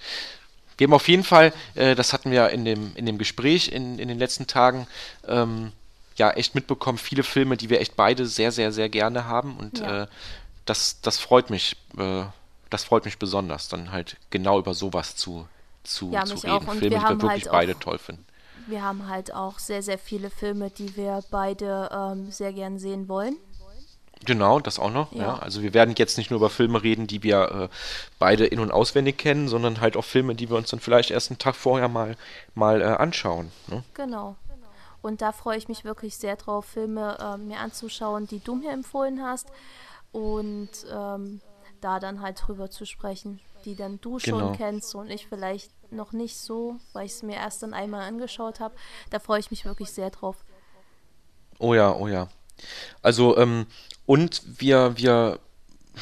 [0.77, 3.97] Wir haben auf jeden Fall, äh, das hatten wir in dem, in dem Gespräch in,
[3.97, 4.87] in den letzten Tagen,
[5.27, 5.71] ähm,
[6.17, 9.57] ja echt mitbekommen, viele Filme, die wir echt beide sehr, sehr, sehr gerne haben.
[9.57, 10.03] Und ja.
[10.03, 10.07] äh,
[10.65, 11.77] das, das freut mich.
[11.97, 12.25] Äh,
[12.69, 15.47] das freut mich besonders, dann halt genau über sowas zu,
[15.83, 16.49] zu, ja, zu reden.
[16.49, 16.63] Auch.
[16.63, 18.25] Filme, wir die wir wirklich halt beide auch, toll finden.
[18.67, 23.07] Wir haben halt auch sehr, sehr viele Filme, die wir beide ähm, sehr gern sehen
[23.07, 23.37] wollen.
[24.25, 25.13] Genau, das auch noch.
[25.13, 25.21] Ja.
[25.21, 25.39] ja.
[25.39, 27.75] Also wir werden jetzt nicht nur über Filme reden, die wir äh,
[28.19, 31.29] beide in- und auswendig kennen, sondern halt auch Filme, die wir uns dann vielleicht erst
[31.29, 32.17] einen Tag vorher mal,
[32.55, 33.51] mal äh, anschauen.
[33.67, 33.83] Ne?
[33.93, 34.35] Genau.
[35.07, 38.71] Und da freue ich mich wirklich sehr drauf, Filme äh, mir anzuschauen, die du mir
[38.71, 39.47] empfohlen hast.
[40.11, 41.39] Und ähm,
[41.79, 44.51] da dann halt drüber zu sprechen, die dann du schon genau.
[44.51, 48.59] kennst und ich vielleicht noch nicht so, weil ich es mir erst dann einmal angeschaut
[48.59, 48.75] habe.
[49.09, 50.43] Da freue ich mich wirklich sehr drauf.
[51.57, 52.27] Oh ja, oh ja.
[53.01, 53.65] Also, ähm,
[54.05, 55.39] und wir, wir,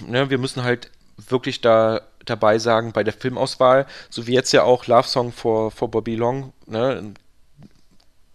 [0.03, 4.63] ne, wir müssen halt wirklich da dabei sagen, bei der Filmauswahl, so wie jetzt ja
[4.63, 7.13] auch Love Song for, for Bobby Long, ne,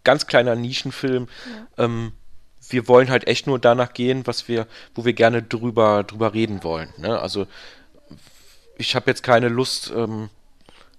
[0.05, 1.29] ganz kleiner Nischenfilm,
[1.77, 1.85] ja.
[1.85, 2.13] ähm,
[2.69, 6.63] wir wollen halt echt nur danach gehen, was wir, wo wir gerne drüber, drüber reden
[6.63, 6.93] wollen.
[6.99, 7.19] Ne?
[7.19, 7.47] Also
[8.77, 10.31] ich habe jetzt keine Lust, ähm,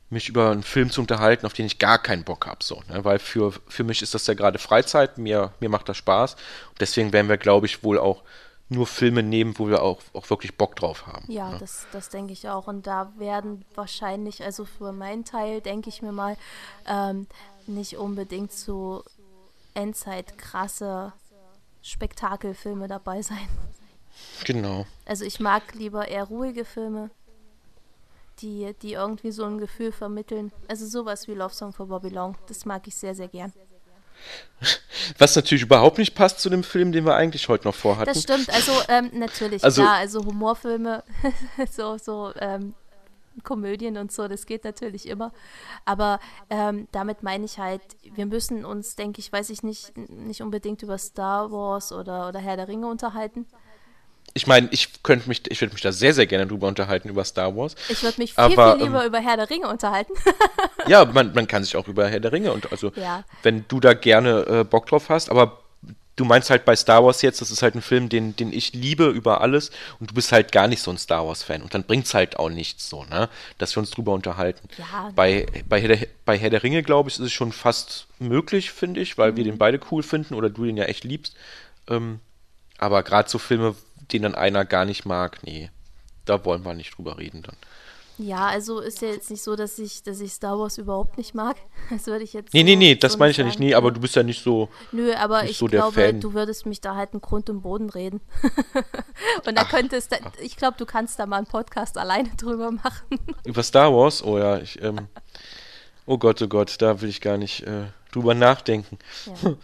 [0.10, 2.64] mich über einen Film zu unterhalten, auf den ich gar keinen Bock habe.
[2.64, 3.04] So, ne?
[3.06, 6.34] Weil für, für mich ist das ja gerade Freizeit, mir, mir macht das Spaß.
[6.70, 8.24] Und deswegen werden wir, glaube ich, wohl auch
[8.68, 11.26] nur Filme nehmen, wo wir auch, auch wirklich Bock drauf haben.
[11.30, 11.58] Ja, ne?
[11.60, 12.68] das, das denke ich auch.
[12.68, 16.38] Und da werden wahrscheinlich, also für meinen Teil, denke ich mir mal,
[16.88, 17.28] ähm,
[17.68, 19.04] nicht unbedingt so
[19.74, 21.14] Endzeit krasse
[21.82, 23.48] Spektakelfilme dabei sein.
[24.46, 24.86] Genau.
[25.06, 27.10] Also ich mag lieber eher ruhige Filme,
[28.40, 30.52] die, die irgendwie so ein Gefühl vermitteln.
[30.68, 33.54] Also sowas wie Love Song for Bobby Long, das mag ich sehr, sehr gern.
[35.18, 38.14] Was natürlich überhaupt nicht passt zu dem Film, den wir eigentlich heute noch vorhatten.
[38.14, 41.04] Das stimmt, also ähm, natürlich, also, klar, also Humorfilme,
[41.72, 42.76] so, so ähm,
[43.44, 45.32] Komödien und so, das geht natürlich immer.
[45.86, 46.20] Aber
[46.50, 50.84] ähm, damit meine ich halt, wir müssen uns, denke ich, weiß ich nicht, nicht unbedingt
[50.84, 53.46] über Star Wars oder, oder Herr der Ringe unterhalten.
[54.34, 57.26] Ich meine, ich könnte mich, ich würde mich da sehr, sehr gerne drüber unterhalten, über
[57.26, 57.76] Star Wars.
[57.90, 60.14] Ich würde mich viel, aber, viel lieber ähm, über Herr der Ringe unterhalten.
[60.88, 63.26] ja, man, man kann sich auch über Herr der Ringe und also, ja.
[63.44, 65.61] wenn du da gerne äh, Bock drauf hast, aber
[66.22, 68.74] du meinst halt bei Star Wars jetzt, das ist halt ein Film, den, den ich
[68.74, 71.84] liebe über alles und du bist halt gar nicht so ein Star Wars-Fan und dann
[71.84, 73.28] bringt es halt auch nichts so, ne?
[73.58, 74.70] Dass wir uns drüber unterhalten.
[74.78, 75.12] Ja.
[75.16, 78.72] Bei, bei, Herr der, bei Herr der Ringe, glaube ich, ist es schon fast möglich,
[78.72, 79.38] finde ich, weil mhm.
[79.38, 81.36] wir den beide cool finden oder du den ja echt liebst.
[81.88, 82.20] Ähm,
[82.78, 83.76] aber gerade so Filme,
[84.12, 85.72] den dann einer gar nicht mag, nee,
[86.26, 87.58] da wollen wir nicht drüber reden dann.
[88.22, 91.34] Ja, also ist ja jetzt nicht so, dass ich, dass ich Star Wars überhaupt nicht
[91.34, 91.58] mag.
[91.90, 92.54] Das würde ich jetzt.
[92.54, 93.60] Nee, so, nee, nee, das so meine ich ja nicht.
[93.60, 94.70] Nee, aber du bist ja nicht so.
[94.94, 98.22] Nö, aber ich so glaube, du würdest mich da halt einen Grund und Boden reden.
[99.46, 102.72] und da Ach, könntest, da, ich glaube, du kannst da mal einen Podcast alleine drüber
[102.72, 103.20] machen.
[103.46, 104.24] Über Star Wars?
[104.24, 105.08] Oh ja, ich, ähm,
[106.06, 108.98] oh Gott, oh Gott, da will ich gar nicht äh, drüber nachdenken.
[109.44, 109.56] Ja.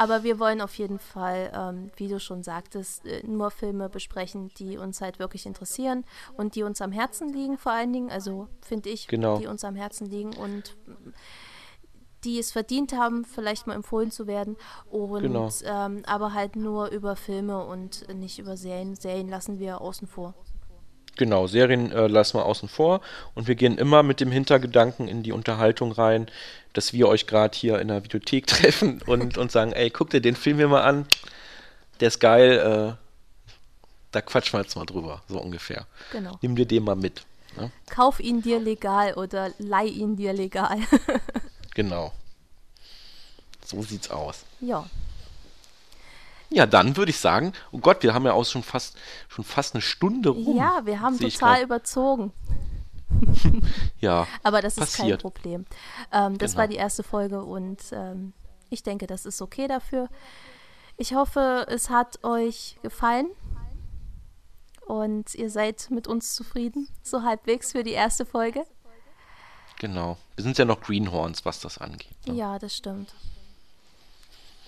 [0.00, 4.48] Aber wir wollen auf jeden Fall, ähm, wie du schon sagtest, äh, nur Filme besprechen,
[4.56, 6.06] die uns halt wirklich interessieren
[6.38, 8.10] und die uns am Herzen liegen, vor allen Dingen.
[8.10, 9.36] Also finde ich, genau.
[9.36, 10.74] die uns am Herzen liegen und
[12.24, 14.56] die es verdient haben, vielleicht mal empfohlen zu werden.
[14.90, 15.50] Und genau.
[15.64, 18.96] ähm, aber halt nur über Filme und nicht über Serien.
[18.96, 20.34] Serien lassen wir außen vor.
[21.16, 23.00] Genau, Serien äh, lassen wir außen vor
[23.34, 26.28] und wir gehen immer mit dem Hintergedanken in die Unterhaltung rein,
[26.72, 30.20] dass wir euch gerade hier in der Videothek treffen und, und sagen, ey, guck dir
[30.20, 31.06] den Film hier mal an,
[32.00, 32.96] der ist geil, äh,
[34.12, 35.86] da quatschen wir jetzt mal drüber, so ungefähr.
[36.12, 36.38] Genau.
[36.42, 37.22] Nimm dir den mal mit.
[37.56, 37.70] Ne?
[37.88, 40.78] Kauf ihn dir legal oder leih ihn dir legal.
[41.74, 42.12] genau.
[43.64, 44.44] So sieht's aus.
[44.60, 44.86] Ja.
[46.52, 48.96] Ja, dann würde ich sagen, oh Gott, wir haben ja auch schon fast,
[49.28, 50.56] schon fast eine Stunde rum.
[50.56, 52.32] Ja, wir haben total überzogen.
[54.00, 54.26] ja.
[54.42, 55.08] Aber das passiert.
[55.08, 55.64] ist kein Problem.
[56.12, 56.60] Ähm, das genau.
[56.60, 58.32] war die erste Folge und ähm,
[58.68, 60.08] ich denke, das ist okay dafür.
[60.96, 63.28] Ich hoffe, es hat euch gefallen
[64.86, 68.64] und ihr seid mit uns zufrieden, so halbwegs für die erste Folge.
[69.78, 70.18] Genau.
[70.36, 72.14] Wir sind ja noch Greenhorns, was das angeht.
[72.26, 72.34] Ne?
[72.34, 73.14] Ja, das stimmt.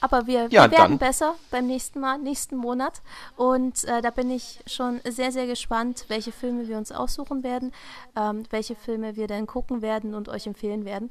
[0.02, 0.98] Aber wir, ja, wir werden dann.
[0.98, 3.02] besser beim nächsten Mal, nächsten Monat.
[3.36, 7.72] Und äh, da bin ich schon sehr, sehr gespannt, welche Filme wir uns aussuchen werden,
[8.16, 11.10] ähm, welche Filme wir dann gucken werden und euch empfehlen werden.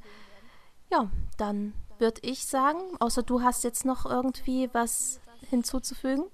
[0.91, 6.25] Ja, dann würde ich sagen, außer du hast jetzt noch irgendwie was hinzuzufügen.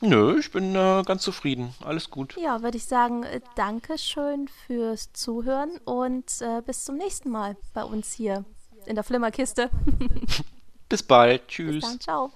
[0.00, 1.74] Nö, ich bin äh, ganz zufrieden.
[1.84, 2.36] Alles gut.
[2.40, 7.56] Ja, würde ich sagen, äh, danke schön fürs Zuhören und äh, bis zum nächsten Mal
[7.74, 8.46] bei uns hier
[8.86, 9.68] in der Flimmerkiste.
[10.88, 11.48] Bis bald.
[11.48, 11.80] Tschüss.
[11.80, 12.00] Bis dann.
[12.00, 12.32] Ciao.